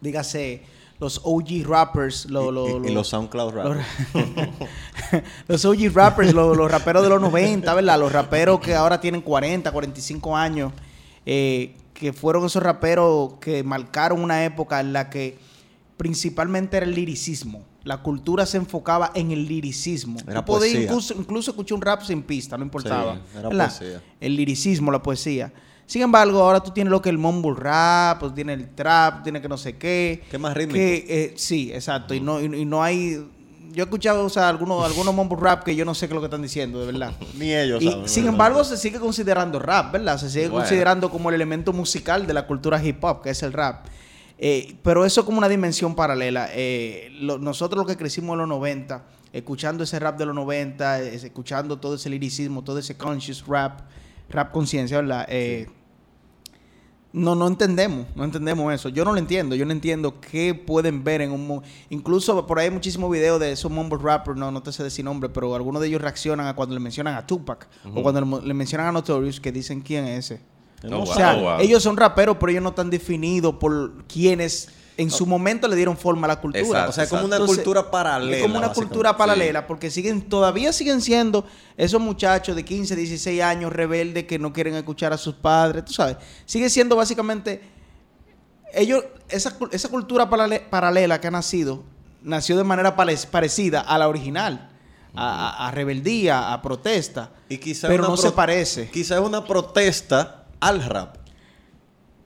Dígase, 0.00 0.62
los 0.98 1.20
OG 1.24 1.64
rappers, 1.66 2.26
lo- 2.30 2.50
Y- 2.50 2.54
lo- 2.54 2.68
y, 2.68 2.86
y 2.86 2.88
lo- 2.88 2.94
los 2.94 3.08
SoundCloud 3.08 3.52
los, 3.54 3.76
rappers. 3.76 3.86
los 5.48 5.64
OG 5.64 5.92
rappers, 5.94 6.32
lo- 6.32 6.54
los, 6.54 6.70
raperos 6.70 7.02
de 7.02 7.08
los 7.08 7.20
90, 7.20 7.72
¿verdad? 7.74 7.98
Los 7.98 8.12
raperos 8.12 8.60
que 8.60 8.74
ahora 8.74 9.00
tienen 9.00 9.20
40, 9.20 9.70
45 9.72 10.36
años, 10.36 10.72
eh, 11.24 11.74
que 11.94 12.12
fueron 12.12 12.44
esos 12.46 12.62
raperos 12.62 13.34
que 13.40 13.62
marcaron 13.62 14.22
una 14.22 14.44
época 14.44 14.80
en 14.80 14.92
la 14.92 15.08
que 15.10 15.38
principalmente 15.96 16.76
era 16.76 16.86
el 16.86 16.94
liricismo. 16.94 17.62
La 17.86 17.98
cultura 18.02 18.44
se 18.46 18.56
enfocaba 18.56 19.12
en 19.14 19.30
el 19.30 19.46
liricismo. 19.46 20.18
Era 20.26 20.40
Tú 20.44 20.52
podías 20.52 20.72
poesía. 20.72 20.82
incluso, 20.82 21.14
incluso 21.16 21.50
escuchar 21.52 21.76
un 21.76 21.82
rap 21.82 22.02
sin 22.02 22.22
pista, 22.22 22.58
no 22.58 22.64
importaba. 22.64 23.14
Sí, 23.14 23.38
era 23.38 23.48
poesía. 23.48 24.02
El 24.20 24.36
liricismo, 24.36 24.90
la 24.90 25.02
poesía. 25.02 25.52
Sin 25.86 26.02
embargo, 26.02 26.40
ahora 26.42 26.58
tú 26.60 26.72
tienes 26.72 26.90
lo 26.90 27.00
que 27.00 27.10
es 27.10 27.12
el 27.12 27.18
mumble 27.18 27.54
rap, 27.56 28.18
tú 28.18 28.30
tienes 28.32 28.58
el 28.58 28.68
trap, 28.74 29.22
tienes 29.22 29.40
que 29.40 29.48
no 29.48 29.56
sé 29.56 29.76
qué. 29.76 30.24
Que 30.30 30.36
más 30.36 30.52
rítmico. 30.54 30.74
Que, 30.74 31.04
eh, 31.08 31.34
sí, 31.36 31.70
exacto. 31.72 32.12
Y, 32.12 32.20
no, 32.20 32.40
y, 32.40 32.46
y 32.46 32.64
no 32.64 32.82
hay... 32.82 33.24
Yo 33.72 33.82
he 33.82 33.84
escuchado 33.84 34.24
o 34.24 34.28
sea, 34.30 34.48
algunos, 34.48 34.84
algunos 34.84 35.14
mumble 35.14 35.36
rap 35.38 35.62
que 35.62 35.76
yo 35.76 35.84
no 35.84 35.94
sé 35.94 36.08
qué 36.08 36.12
es 36.12 36.14
lo 36.16 36.20
que 36.20 36.26
están 36.26 36.42
diciendo, 36.42 36.80
de 36.80 36.86
verdad. 36.90 37.12
Ni 37.38 37.54
ellos 37.54 37.80
Y, 37.82 37.88
saben. 37.90 38.08
sin 38.08 38.26
embargo, 38.26 38.64
se 38.64 38.76
sigue 38.78 38.98
considerando 38.98 39.60
rap, 39.60 39.92
¿verdad? 39.92 40.18
Se 40.18 40.28
sigue 40.28 40.48
Bueno. 40.48 40.62
considerando 40.64 41.08
como 41.08 41.28
el 41.28 41.36
elemento 41.36 41.72
musical 41.72 42.26
de 42.26 42.34
la 42.34 42.48
cultura 42.48 42.82
hip 42.84 43.04
hop, 43.04 43.22
que 43.22 43.30
es 43.30 43.42
el 43.44 43.52
rap. 43.52 43.86
Eh, 44.38 44.76
pero 44.82 45.04
eso 45.06 45.24
como 45.24 45.38
una 45.38 45.48
dimensión 45.48 45.94
paralela. 45.94 46.48
Eh, 46.52 47.08
lo- 47.20 47.38
nosotros 47.38 47.78
los 47.78 47.86
que 47.86 47.96
crecimos 47.96 48.34
en 48.34 48.40
los 48.40 48.48
90, 48.48 49.04
escuchando 49.32 49.84
ese 49.84 49.98
rap 49.98 50.18
de 50.18 50.26
los 50.26 50.34
90, 50.34 51.00
es- 51.00 51.24
escuchando 51.24 51.78
todo 51.78 51.94
ese 51.94 52.10
liricismo, 52.10 52.62
todo 52.62 52.78
ese 52.78 52.96
conscious 52.96 53.46
rap, 53.46 53.80
rap 54.28 54.52
conciencia, 54.52 54.98
¿verdad? 55.00 55.26
Eh, 55.30 55.68
no, 57.12 57.34
no 57.34 57.46
entendemos, 57.48 58.06
no 58.14 58.24
entendemos 58.24 58.74
eso. 58.74 58.90
Yo 58.90 59.02
no 59.02 59.12
lo 59.12 59.18
entiendo, 59.18 59.54
yo 59.54 59.64
no 59.64 59.72
entiendo 59.72 60.20
qué 60.20 60.52
pueden 60.54 61.02
ver 61.02 61.22
en 61.22 61.30
un... 61.32 61.62
Incluso 61.88 62.46
por 62.46 62.58
ahí 62.58 62.66
hay 62.66 62.70
muchísimos 62.70 63.10
videos 63.10 63.40
de 63.40 63.52
esos 63.52 63.70
mumble 63.72 63.98
rappers, 64.02 64.36
no, 64.38 64.50
no 64.50 64.62
te 64.62 64.70
sé 64.70 64.82
decir 64.84 65.02
nombre, 65.06 65.30
pero 65.30 65.54
algunos 65.54 65.80
de 65.80 65.88
ellos 65.88 66.02
reaccionan 66.02 66.46
a 66.46 66.54
cuando 66.54 66.74
le 66.74 66.80
mencionan 66.80 67.14
a 67.14 67.26
Tupac 67.26 67.68
o 67.94 68.02
cuando 68.02 68.20
le, 68.20 68.46
le 68.48 68.52
mencionan 68.52 68.88
a 68.88 68.92
Notorious 68.92 69.40
que 69.40 69.50
dicen 69.50 69.80
quién 69.80 70.04
es 70.04 70.30
ese. 70.30 70.42
Oh, 70.84 70.88
no. 70.88 71.02
O 71.02 71.06
sea, 71.06 71.36
Oh, 71.36 71.40
wow. 71.42 71.60
ellos 71.60 71.82
son 71.82 71.96
raperos, 71.96 72.36
pero 72.38 72.50
ellos 72.52 72.62
no 72.62 72.70
están 72.70 72.90
definidos 72.90 73.54
por 73.56 74.04
quienes 74.04 74.68
en 74.98 75.10
su 75.10 75.26
momento 75.26 75.68
le 75.68 75.76
dieron 75.76 75.96
forma 75.96 76.24
a 76.26 76.28
la 76.28 76.40
cultura. 76.40 76.62
Exacto, 76.64 76.90
O 76.90 76.92
sea, 76.94 77.04
es 77.04 77.10
como 77.10 77.24
una 77.26 77.36
Entonces, 77.36 77.56
cultura 77.58 77.90
paralela. 77.90 78.36
Es 78.36 78.42
como 78.42 78.56
una 78.56 78.72
cultura 78.72 79.16
paralela, 79.16 79.66
porque 79.66 79.90
siguen, 79.90 80.22
todavía 80.22 80.72
siguen 80.72 81.02
siendo 81.02 81.44
esos 81.76 82.00
muchachos 82.00 82.56
de 82.56 82.64
15, 82.64 82.96
16 82.96 83.42
años 83.42 83.72
rebeldes 83.74 84.24
que 84.24 84.38
no 84.38 84.54
quieren 84.54 84.74
escuchar 84.74 85.12
a 85.12 85.18
sus 85.18 85.34
padres, 85.34 85.84
tú 85.84 85.92
sabes. 85.92 86.16
Sigue 86.46 86.70
siendo 86.70 86.96
básicamente 86.96 87.60
ellos, 88.72 89.04
esa, 89.28 89.56
esa 89.70 89.88
cultura 89.90 90.28
parale- 90.30 90.60
paralela 90.68 91.20
que 91.20 91.26
ha 91.28 91.30
nacido, 91.30 91.82
nació 92.22 92.56
de 92.56 92.64
manera 92.64 92.96
pare- 92.96 93.16
parecida 93.30 93.80
a 93.80 93.98
la 93.98 94.08
original, 94.08 94.70
a, 95.14 95.68
a- 95.68 95.70
rebeldía, 95.72 96.52
a 96.52 96.62
protesta, 96.62 97.32
Y 97.50 97.58
quizá 97.58 97.88
pero 97.88 98.02
no 98.04 98.14
pro- 98.14 98.16
se 98.16 98.32
parece. 98.32 98.90
Quizá 98.90 99.16
es 99.16 99.20
una 99.20 99.44
protesta 99.44 100.45
al 100.60 100.82
rap. 100.84 101.16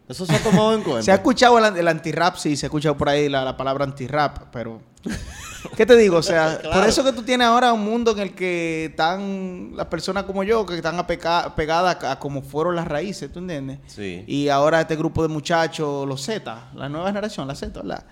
Eso 0.09 0.27
se 0.27 0.35
ha 0.35 0.43
tomado 0.43 0.75
en 0.75 0.83
cuenta. 0.85 1.03
Se 1.03 1.13
ha 1.13 1.15
escuchado 1.15 1.59
el, 1.59 1.77
el 1.77 1.89
anti-rap, 1.89 2.37
sí, 2.37 2.57
se 2.57 2.67
ha 2.67 2.69
escuchado 2.69 2.97
por 2.97 3.09
ahí 3.09 3.29
la, 3.29 3.45
la 3.45 3.57
palabra 3.57 3.85
anti-rap, 3.85 4.49
pero... 4.53 4.83
¿Qué 5.77 5.87
te 5.87 5.97
digo? 5.97 6.17
O 6.17 6.23
sea, 6.23 6.61
por 6.73 6.87
eso 6.87 7.05
que 7.05 7.13
tú 7.13 7.23
tienes 7.23 7.47
ahora 7.47 7.73
un 7.73 7.85
mundo 7.85 8.13
en 8.13 8.19
el 8.19 8.35
que 8.35 8.87
están 8.87 9.73
las 9.75 9.87
personas 9.87 10.25
como 10.25 10.43
yo, 10.43 10.67
que 10.67 10.75
están 10.77 11.07
pegadas 11.07 12.05
a, 12.05 12.19
como 12.19 12.43
fueron 12.43 12.77
las 12.77 12.89
raíces, 12.89 13.33
¿tú 13.33 13.39
entiendes? 13.39 13.79
Sí. 13.87 14.25
Y 14.27 14.49
ahora 14.49 14.81
este 14.81 14.97
grupo 14.97 15.23
de 15.23 15.29
muchachos, 15.29 16.07
los 16.07 16.23
Z, 16.23 16.71
la 16.75 16.89
nueva 16.89 17.07
generación, 17.07 17.47
la 17.47 17.55
Z, 17.55 17.81
¿verdad? 17.81 18.05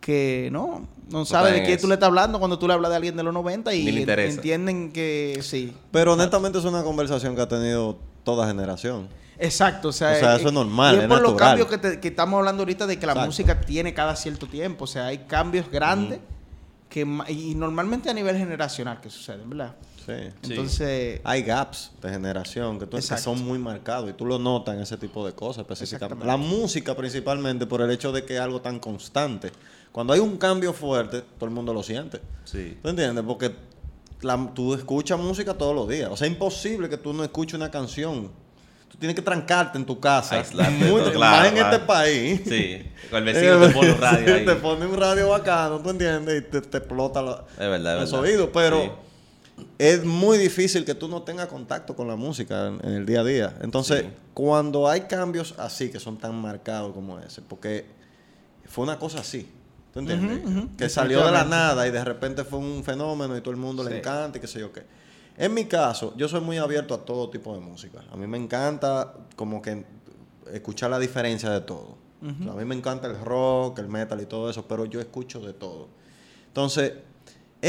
Que 0.00 0.48
no, 0.52 0.86
no 1.08 1.24
sabe 1.24 1.52
de 1.52 1.62
qué 1.62 1.78
tú 1.78 1.88
le 1.88 1.94
estás 1.94 2.08
hablando 2.08 2.38
cuando 2.38 2.58
tú 2.58 2.66
le 2.66 2.74
hablas 2.74 2.90
de 2.90 2.96
alguien 2.96 3.16
de 3.16 3.22
los 3.22 3.32
90 3.32 3.74
y 3.74 3.88
entienden 3.88 4.92
que 4.92 5.38
sí. 5.42 5.74
Pero 5.90 6.12
honestamente 6.12 6.58
es 6.58 6.64
una 6.64 6.82
conversación 6.82 7.34
que 7.34 7.40
ha 7.40 7.48
tenido 7.48 7.98
toda 8.24 8.46
generación. 8.48 9.08
Exacto, 9.38 9.88
o 9.88 9.92
sea, 9.92 10.12
O 10.12 10.14
sea, 10.16 10.32
eh, 10.34 10.38
eso 10.38 10.48
es 10.48 10.54
normal, 10.54 10.94
Y 10.94 10.98
es, 10.98 11.02
es 11.04 11.08
por 11.08 11.20
los 11.20 11.32
natural. 11.32 11.48
cambios 11.58 11.68
que, 11.68 11.78
te- 11.78 12.00
que 12.00 12.08
estamos 12.08 12.38
hablando 12.38 12.62
ahorita 12.62 12.86
de 12.86 12.98
que 12.98 13.06
la 13.06 13.12
Exacto. 13.12 13.26
música 13.28 13.60
tiene 13.60 13.92
cada 13.94 14.14
cierto 14.16 14.46
tiempo. 14.46 14.84
O 14.84 14.86
sea, 14.86 15.06
hay 15.06 15.18
cambios 15.18 15.70
grandes 15.70 16.20
que 16.88 17.00
y 17.28 17.54
normalmente 17.56 18.08
a 18.08 18.14
nivel 18.14 18.36
generacional 18.36 19.00
que 19.00 19.10
suceden, 19.10 19.50
¿verdad? 19.50 19.74
Sí. 20.06 20.12
Sí. 20.42 20.50
Entonces, 20.52 21.20
Hay 21.24 21.42
gaps 21.42 21.90
de 22.00 22.10
generación 22.10 22.78
que, 22.78 22.86
tú- 22.86 22.96
que 22.98 23.02
son 23.02 23.42
muy 23.44 23.58
marcados 23.58 24.08
y 24.10 24.12
tú 24.12 24.24
lo 24.26 24.38
notas 24.38 24.76
en 24.76 24.82
ese 24.82 24.96
tipo 24.98 25.26
de 25.26 25.32
cosas 25.32 25.62
específicamente. 25.62 26.24
La 26.26 26.36
música 26.36 26.94
principalmente 26.94 27.66
por 27.66 27.80
el 27.80 27.90
hecho 27.90 28.12
de 28.12 28.24
que 28.24 28.34
es 28.34 28.40
algo 28.40 28.60
tan 28.60 28.78
constante. 28.78 29.50
Cuando 29.90 30.12
hay 30.12 30.20
un 30.20 30.36
cambio 30.36 30.72
fuerte, 30.72 31.22
todo 31.22 31.46
el 31.46 31.50
mundo 31.54 31.72
lo 31.74 31.82
siente. 31.82 32.20
Sí. 32.44 32.78
¿Tú 32.82 32.88
entiendes? 32.90 33.24
Porque 33.26 33.52
la- 34.24 34.50
tú 34.54 34.74
escuchas 34.74 35.18
música 35.18 35.54
todos 35.54 35.74
los 35.74 35.88
días. 35.88 36.08
O 36.10 36.16
sea, 36.16 36.26
es 36.26 36.32
imposible 36.32 36.88
que 36.88 36.96
tú 36.96 37.12
no 37.12 37.22
escuches 37.22 37.54
una 37.54 37.70
canción. 37.70 38.30
Tú 38.88 38.98
tienes 38.98 39.14
que 39.16 39.22
trancarte 39.22 39.76
en 39.78 39.84
tu 39.84 39.98
casa. 40.00 40.36
Aislarte 40.36 40.72
Muy- 40.84 41.00
todo, 41.02 41.12
claro, 41.12 41.36
más 41.38 41.46
en 41.48 41.54
claro. 41.54 41.74
este 41.74 41.86
país. 41.86 42.40
Sí. 42.46 42.82
Con 43.10 43.26
el 43.28 43.34
vecino 43.34 43.60
te 43.66 43.72
pone 43.74 43.92
un 43.92 43.98
radio 44.00 44.26
Sí, 44.26 44.32
ahí. 44.32 44.44
Te 44.44 44.54
pone 44.56 44.86
un 44.86 44.96
radio 44.96 45.28
bacano, 45.30 45.78
¿tú 45.80 45.90
entiendes? 45.90 46.42
Y 46.42 46.50
te, 46.50 46.60
te 46.60 46.78
explota 46.78 47.20
la- 47.22 47.44
Es 47.52 47.58
verdad, 47.58 47.94
es 47.96 48.10
los 48.10 48.12
verdad. 48.12 48.24
oídos. 48.30 48.50
Pero 48.54 48.82
Sí. 48.82 48.90
es 49.78 50.04
muy 50.04 50.38
difícil 50.38 50.84
que 50.84 50.94
tú 50.94 51.08
no 51.08 51.22
tengas 51.22 51.48
contacto 51.48 51.94
con 51.96 52.06
la 52.08 52.16
música 52.16 52.68
en, 52.68 52.80
en 52.84 52.94
el 52.94 53.06
día 53.06 53.20
a 53.20 53.24
día. 53.24 53.56
Entonces, 53.62 54.02
Sí. 54.02 54.08
cuando 54.32 54.88
hay 54.88 55.02
cambios 55.02 55.54
así, 55.58 55.90
que 55.90 55.98
son 55.98 56.16
tan 56.16 56.34
marcados 56.36 56.92
como 56.94 57.18
ese, 57.18 57.42
porque 57.42 57.86
fue 58.66 58.84
una 58.84 58.98
cosa 58.98 59.18
así. 59.20 59.48
¿Tú 59.94 60.00
entiendes? 60.00 60.42
Que 60.76 60.88
salió 60.88 61.24
de 61.24 61.30
la 61.30 61.44
nada 61.44 61.86
y 61.86 61.92
de 61.92 62.04
repente 62.04 62.42
fue 62.42 62.58
un 62.58 62.82
fenómeno 62.82 63.36
y 63.36 63.40
todo 63.40 63.52
el 63.52 63.60
mundo 63.60 63.84
le 63.84 63.98
encanta 63.98 64.38
y 64.38 64.40
qué 64.40 64.48
sé 64.48 64.58
yo 64.58 64.72
qué. 64.72 64.82
En 65.36 65.54
mi 65.54 65.66
caso, 65.66 66.12
yo 66.16 66.28
soy 66.28 66.40
muy 66.40 66.58
abierto 66.58 66.94
a 66.94 66.98
todo 66.98 67.30
tipo 67.30 67.54
de 67.54 67.60
música. 67.60 68.02
A 68.12 68.16
mí 68.16 68.26
me 68.26 68.36
encanta 68.36 69.14
como 69.36 69.62
que 69.62 69.84
escuchar 70.52 70.90
la 70.90 70.98
diferencia 70.98 71.48
de 71.50 71.60
todo. 71.60 71.96
O 72.22 72.42
sea, 72.42 72.52
a 72.54 72.56
mí 72.56 72.64
me 72.64 72.74
encanta 72.74 73.06
el 73.06 73.20
rock, 73.20 73.78
el 73.78 73.88
metal 73.88 74.20
y 74.20 74.26
todo 74.26 74.50
eso, 74.50 74.66
pero 74.66 74.84
yo 74.84 74.98
escucho 75.00 75.40
de 75.40 75.52
todo. 75.52 75.88
Entonces, 76.48 76.94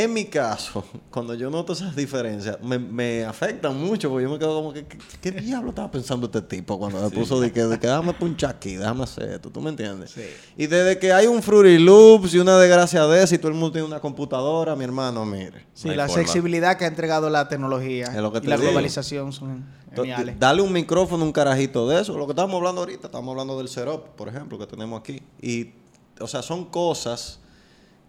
en 0.03 0.11
mi 0.13 0.25
caso, 0.25 0.83
cuando 1.09 1.33
yo 1.35 1.49
noto 1.49 1.71
esas 1.73 1.95
diferencias, 1.95 2.61
me, 2.61 2.77
me 2.77 3.23
afectan 3.23 3.77
mucho, 3.81 4.09
porque 4.09 4.23
yo 4.23 4.29
me 4.29 4.37
quedo 4.37 4.55
como 4.55 4.73
que, 4.73 4.85
¿qué, 4.85 4.97
qué 5.21 5.31
diablo 5.31 5.69
estaba 5.69 5.89
pensando 5.89 6.25
este 6.25 6.41
tipo 6.41 6.77
cuando 6.77 7.01
me 7.01 7.09
puso 7.09 7.39
de 7.39 7.51
que, 7.51 7.63
de 7.63 7.79
que 7.79 7.87
déjame 7.87 8.13
punchar 8.13 8.51
aquí, 8.51 8.75
déjame 8.75 9.03
hacer 9.03 9.29
esto, 9.29 9.49
¿tú 9.49 9.61
me 9.61 9.69
entiendes? 9.69 10.11
Sí. 10.11 10.23
Y 10.57 10.67
desde 10.67 10.99
que 10.99 11.13
hay 11.13 11.27
un 11.27 11.41
Fruity 11.41 11.79
Loops 11.79 12.33
y 12.33 12.39
una 12.39 12.57
desgracia 12.57 13.05
de 13.07 13.23
esa 13.23 13.35
y 13.35 13.37
todo 13.37 13.47
el 13.49 13.53
mundo 13.53 13.71
tiene 13.71 13.87
una 13.87 13.99
computadora, 14.01 14.75
mi 14.75 14.83
hermano, 14.83 15.25
mire. 15.25 15.65
sí, 15.73 15.87
No 15.87 15.95
la 15.95 16.07
forma. 16.07 16.23
sensibilidad 16.23 16.77
que 16.77 16.83
ha 16.85 16.87
entregado 16.87 17.29
la 17.29 17.47
tecnología 17.47 18.07
Es 18.07 18.15
lo 18.21 18.31
que 18.33 18.39
y 18.39 18.47
la 18.47 18.55
digo. 18.57 18.67
globalización 18.69 19.31
son 19.31 19.65
geniales. 19.95 20.37
Dale 20.37 20.61
un 20.61 20.73
micrófono, 20.73 21.23
un 21.23 21.31
carajito 21.31 21.87
de 21.87 22.01
eso. 22.01 22.17
Lo 22.17 22.25
que 22.27 22.33
estamos 22.33 22.53
hablando 22.57 22.81
ahorita, 22.81 23.07
estamos 23.07 23.31
hablando 23.31 23.57
del 23.57 23.69
setup, 23.69 24.09
por 24.17 24.27
ejemplo, 24.27 24.59
que 24.59 24.67
tenemos 24.67 24.99
aquí. 24.99 25.21
Y, 25.41 25.71
o 26.19 26.27
sea, 26.27 26.41
son 26.41 26.65
cosas 26.65 27.39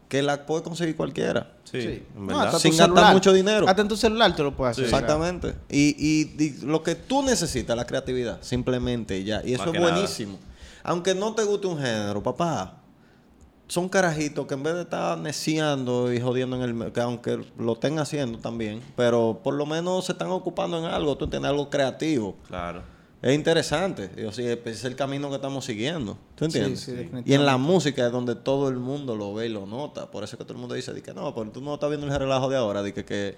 que 0.09 0.23
la 0.23 0.47
puede 0.47 0.63
conseguir 0.63 0.97
cualquiera. 0.97 1.53
Sí. 1.65 1.83
Sí. 1.83 2.03
en 2.17 2.27
No, 2.27 2.39
verdad. 2.39 2.59
Sin 2.59 2.71
gastar 2.73 2.87
celular. 2.89 3.13
mucho 3.13 3.33
dinero. 3.33 3.69
Hasta 3.69 3.83
en 3.83 3.89
tu 3.89 3.97
celular 3.97 4.35
te 4.37 4.43
lo 4.43 4.55
puedes 4.57 4.73
hacer. 4.73 4.85
Exactamente. 4.85 5.55
Y, 5.69 5.97
y- 5.99 6.43
y 6.45 6.51
lo 6.65 6.83
que 6.83 6.95
tú 6.95 7.23
necesitas, 7.23 7.77
la 7.77 7.87
creatividad, 7.87 8.39
simplemente 8.43 9.23
ya. 9.25 9.43
Y 9.45 9.55
eso 9.55 9.67
Más 9.67 9.75
es 9.75 9.81
nada. 9.81 9.93
buenísimo. 9.93 10.39
Aunque 10.85 11.15
no 11.15 11.35
te 11.35 11.43
guste 11.45 11.67
un 11.67 11.77
género, 11.79 12.23
papá. 12.23 12.77
Son 13.69 13.89
carajitos 13.89 14.47
que 14.47 14.55
en 14.55 14.63
vez 14.63 14.75
de 14.75 14.83
estar 14.83 15.19
neciando 15.19 16.13
y 16.13 16.21
jodiendo 16.21 16.63
en 16.63 16.85
el 16.85 16.93
que 16.93 17.01
aunque 17.01 17.45
lo 17.59 17.73
estén 17.73 17.99
haciendo 17.99 18.39
también, 18.39 18.81
pero 18.95 19.41
por 19.43 19.55
lo 19.55 19.67
menos 19.67 20.05
se 20.05 20.13
están 20.13 20.29
ocupando 20.31 20.79
en 20.79 20.85
algo, 20.85 21.17
tú 21.17 21.25
entiendes, 21.25 21.51
algo 21.51 21.69
creativo. 21.69 22.37
Claro. 22.47 22.83
Es 23.29 23.35
interesante. 23.35 24.11
O 24.27 24.33
sea, 24.33 24.53
ese 24.53 24.71
es 24.71 24.85
el 24.85 24.95
camino 24.95 25.29
que 25.31 25.37
estamos 25.37 25.65
siguiendo. 25.65 26.17
¿Tú 26.37 26.45
entiendes? 26.45 26.81
sí, 26.81 27.11
y 27.25 27.35
en 27.35 27.45
la 27.45 27.57
música 27.57 28.07
es 28.07 28.13
donde 28.13 28.35
todo 28.37 28.69
el 28.69 28.77
mundo 28.77 29.17
lo 29.17 29.35
ve 29.35 29.47
y 29.47 29.49
lo 29.49 29.67
nota. 29.67 30.11
Por 30.11 30.23
eso 30.23 30.37
es 30.37 30.39
que 30.39 30.45
todo 30.45 30.53
el 30.55 30.61
mundo 30.61 30.75
dice, 30.75 30.93
di 30.95 31.03
que 31.03 31.13
no, 31.13 31.35
pero 31.35 31.51
tú 31.51 31.61
no 31.61 31.75
estás 31.75 31.89
viendo 31.89 32.07
el 32.07 32.17
relajo 32.19 32.49
de 32.49 32.57
ahora, 32.57 32.83
de 32.83 32.95
que, 32.95 33.05
que 33.05 33.37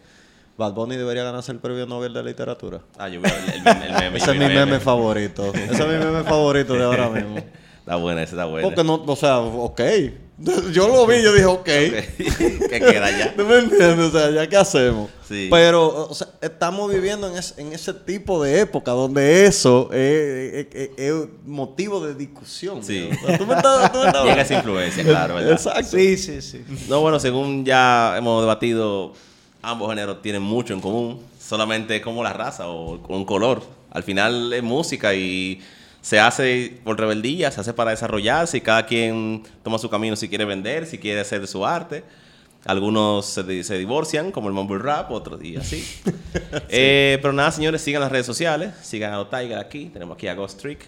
Bad 0.59 0.75
Bunny 0.75 0.97
debería 0.97 1.23
ganarse 1.25 1.53
el 1.53 1.59
premio 1.59 1.87
Nobel 1.87 2.13
de 2.13 2.23
Literatura. 2.23 2.81
Ah, 2.99 3.09
yo 3.09 3.21
vi 3.23 3.29
el, 3.31 3.55
el, 3.55 3.63
meme- 3.63 3.87
el 3.87 3.93
meme. 3.95 4.19
Ese 4.19 4.31
es 4.33 4.39
mi 4.39 4.47
meme 4.47 4.81
favorito. 4.81 5.53
Ese 5.55 5.73
es 5.73 5.79
mi 5.87 6.05
meme 6.05 6.23
favorito 6.25 6.75
de 6.75 6.85
ahora 6.85 7.09
mismo. 7.09 7.37
Está 7.79 7.97
buena, 7.97 8.23
ese 8.23 8.33
está 8.33 8.45
buena. 8.45 8.69
Porque 8.69 8.85
no, 8.85 9.03
o 9.07 9.17
sea, 9.17 9.39
ok. 9.39 9.81
Yo 10.73 10.87
lo 10.89 11.05
vi, 11.07 11.21
yo 11.23 11.33
dije, 11.33 11.47
ok. 11.47 11.65
que 11.65 12.79
queda 12.81 13.11
ya. 13.11 13.35
¿Tú 13.37 13.45
me 13.45 13.59
entiendes? 13.59 13.99
O 13.99 14.11
sea, 14.19 14.31
¿ya 14.31 14.47
qué 14.49 14.57
hacemos? 14.57 15.11
Sí. 15.29 15.49
Pero, 15.51 16.07
o 16.09 16.15
sea, 16.15 16.29
estamos 16.41 16.91
viviendo 16.93 17.29
en, 17.29 17.37
es- 17.37 17.55
en 17.59 17.73
ese 17.73 17.93
tipo 17.93 18.43
de 18.43 18.61
época 18.61 18.93
donde 18.93 19.47
eso 19.47 19.91
es, 19.93 19.99
es- 20.55 20.67
es- 20.75 20.91
es 20.97 21.15
motivo 21.45 22.05
de 22.07 22.15
discusión. 22.15 22.85
Sí. 22.85 23.09
O 23.23 23.27
sea, 23.27 23.37
tú 23.39 23.47
me 23.47 23.55
estás- 23.55 23.93
tú 23.93 23.99
me 23.99 24.07
estás- 24.07 24.25
Llega 24.25 24.43
esa 24.43 24.55
influencia, 24.55 25.03
claro, 25.05 25.35
¿verdad? 25.35 25.53
Exacto. 25.53 25.97
Sí, 25.97 26.17
sí, 26.17 26.41
sí. 26.41 26.65
No, 26.89 27.01
bueno, 27.01 27.19
según 27.19 27.65
ya 27.65 28.15
hemos 28.17 28.41
debatido, 28.43 29.13
ambos 29.61 29.89
géneros 29.91 30.23
tienen 30.23 30.43
mucho 30.43 30.73
en 30.73 30.81
común. 30.81 31.21
Solamente 31.41 32.01
como 32.01 32.23
la 32.23 32.33
raza 32.33 32.69
o 32.69 33.01
un 33.09 33.25
color. 33.25 33.63
Al 33.91 34.03
final 34.05 34.53
es 34.53 34.63
música 34.63 35.15
y 35.15 35.61
se 36.01 36.21
hace 36.21 36.79
por 36.85 36.99
rebeldía, 36.99 37.51
se 37.51 37.61
hace 37.61 37.73
para 37.73 37.91
desarrollarse 37.91 38.57
y 38.59 38.61
cada 38.61 38.87
quien 38.87 39.43
toma 39.63 39.79
su 39.79 39.91
camino 39.91 40.17
si 40.17 40.29
quiere 40.29 40.45
vender, 40.45 40.87
si 40.87 40.99
quiere 40.99 41.21
hacer 41.21 41.47
su 41.47 41.67
arte. 41.67 42.05
Algunos 42.65 43.25
se, 43.27 43.43
di- 43.45 43.63
se 43.65 43.79
divorcian, 43.79 44.31
como 44.33 44.49
el 44.49 44.55
mumble 44.55 44.79
rap, 44.79 45.11
otros 45.13 45.43
y 45.43 45.57
así. 45.57 45.85
Eh, 46.71 47.19
pero 47.23 47.33
nada, 47.33 47.51
señores, 47.51 47.81
sigan 47.81 48.01
las 48.03 48.11
redes 48.13 48.27
sociales, 48.27 48.75
sigan 48.83 49.15
a 49.15 49.29
Tiger 49.31 49.59
aquí, 49.59 49.87
tenemos 49.93 50.17
aquí 50.17 50.29
a 50.29 50.35
Ghost 50.35 50.61
Trick, 50.61 50.87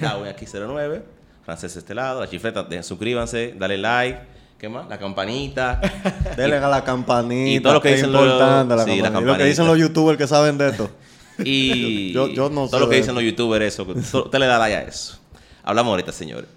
Darwin 0.00 0.26
aquí 0.28 0.44
09, 0.46 1.02
Frances 1.44 1.74
Estelado, 1.76 2.20
la 2.20 2.28
chifleta, 2.28 2.66
suscríbanse, 2.82 3.54
dale 3.58 3.78
like, 3.78 4.18
¿qué 4.58 4.68
más? 4.68 4.88
La 4.88 4.98
campanita. 4.98 5.80
Denle 6.36 6.56
a 6.56 6.68
la 6.68 6.84
campanita. 6.84 7.50
y 7.50 7.60
todo 7.60 7.74
lo 7.74 7.80
que 7.82 7.94
dicen 7.94 8.12
los- 8.12 8.26
la 8.26 8.84
sí, 8.84 9.00
la 9.00 9.10
campanita. 9.10 9.20
Y 9.20 9.24
lo 9.24 9.36
que 9.38 9.44
dicen 9.44 9.66
los 9.66 9.78
youtubers 9.78 10.18
que 10.18 10.26
saben 10.26 10.58
de 10.58 10.68
esto. 10.70 10.90
Y 11.44 12.12
Yo- 12.12 12.28
yo 12.28 12.48
no 12.50 12.66
todo 12.66 12.68
sé 12.68 12.80
lo 12.80 12.88
que 12.88 12.96
dicen 12.96 13.14
los 13.14 13.24
youtubers, 13.24 13.64
eso. 13.74 13.82
Usted 13.84 14.38
le 14.38 14.46
da 14.46 14.58
like 14.58 14.76
a 14.76 14.82
eso. 14.82 15.18
Hablamos 15.62 15.90
ahorita, 15.90 16.12
señores. 16.12 16.48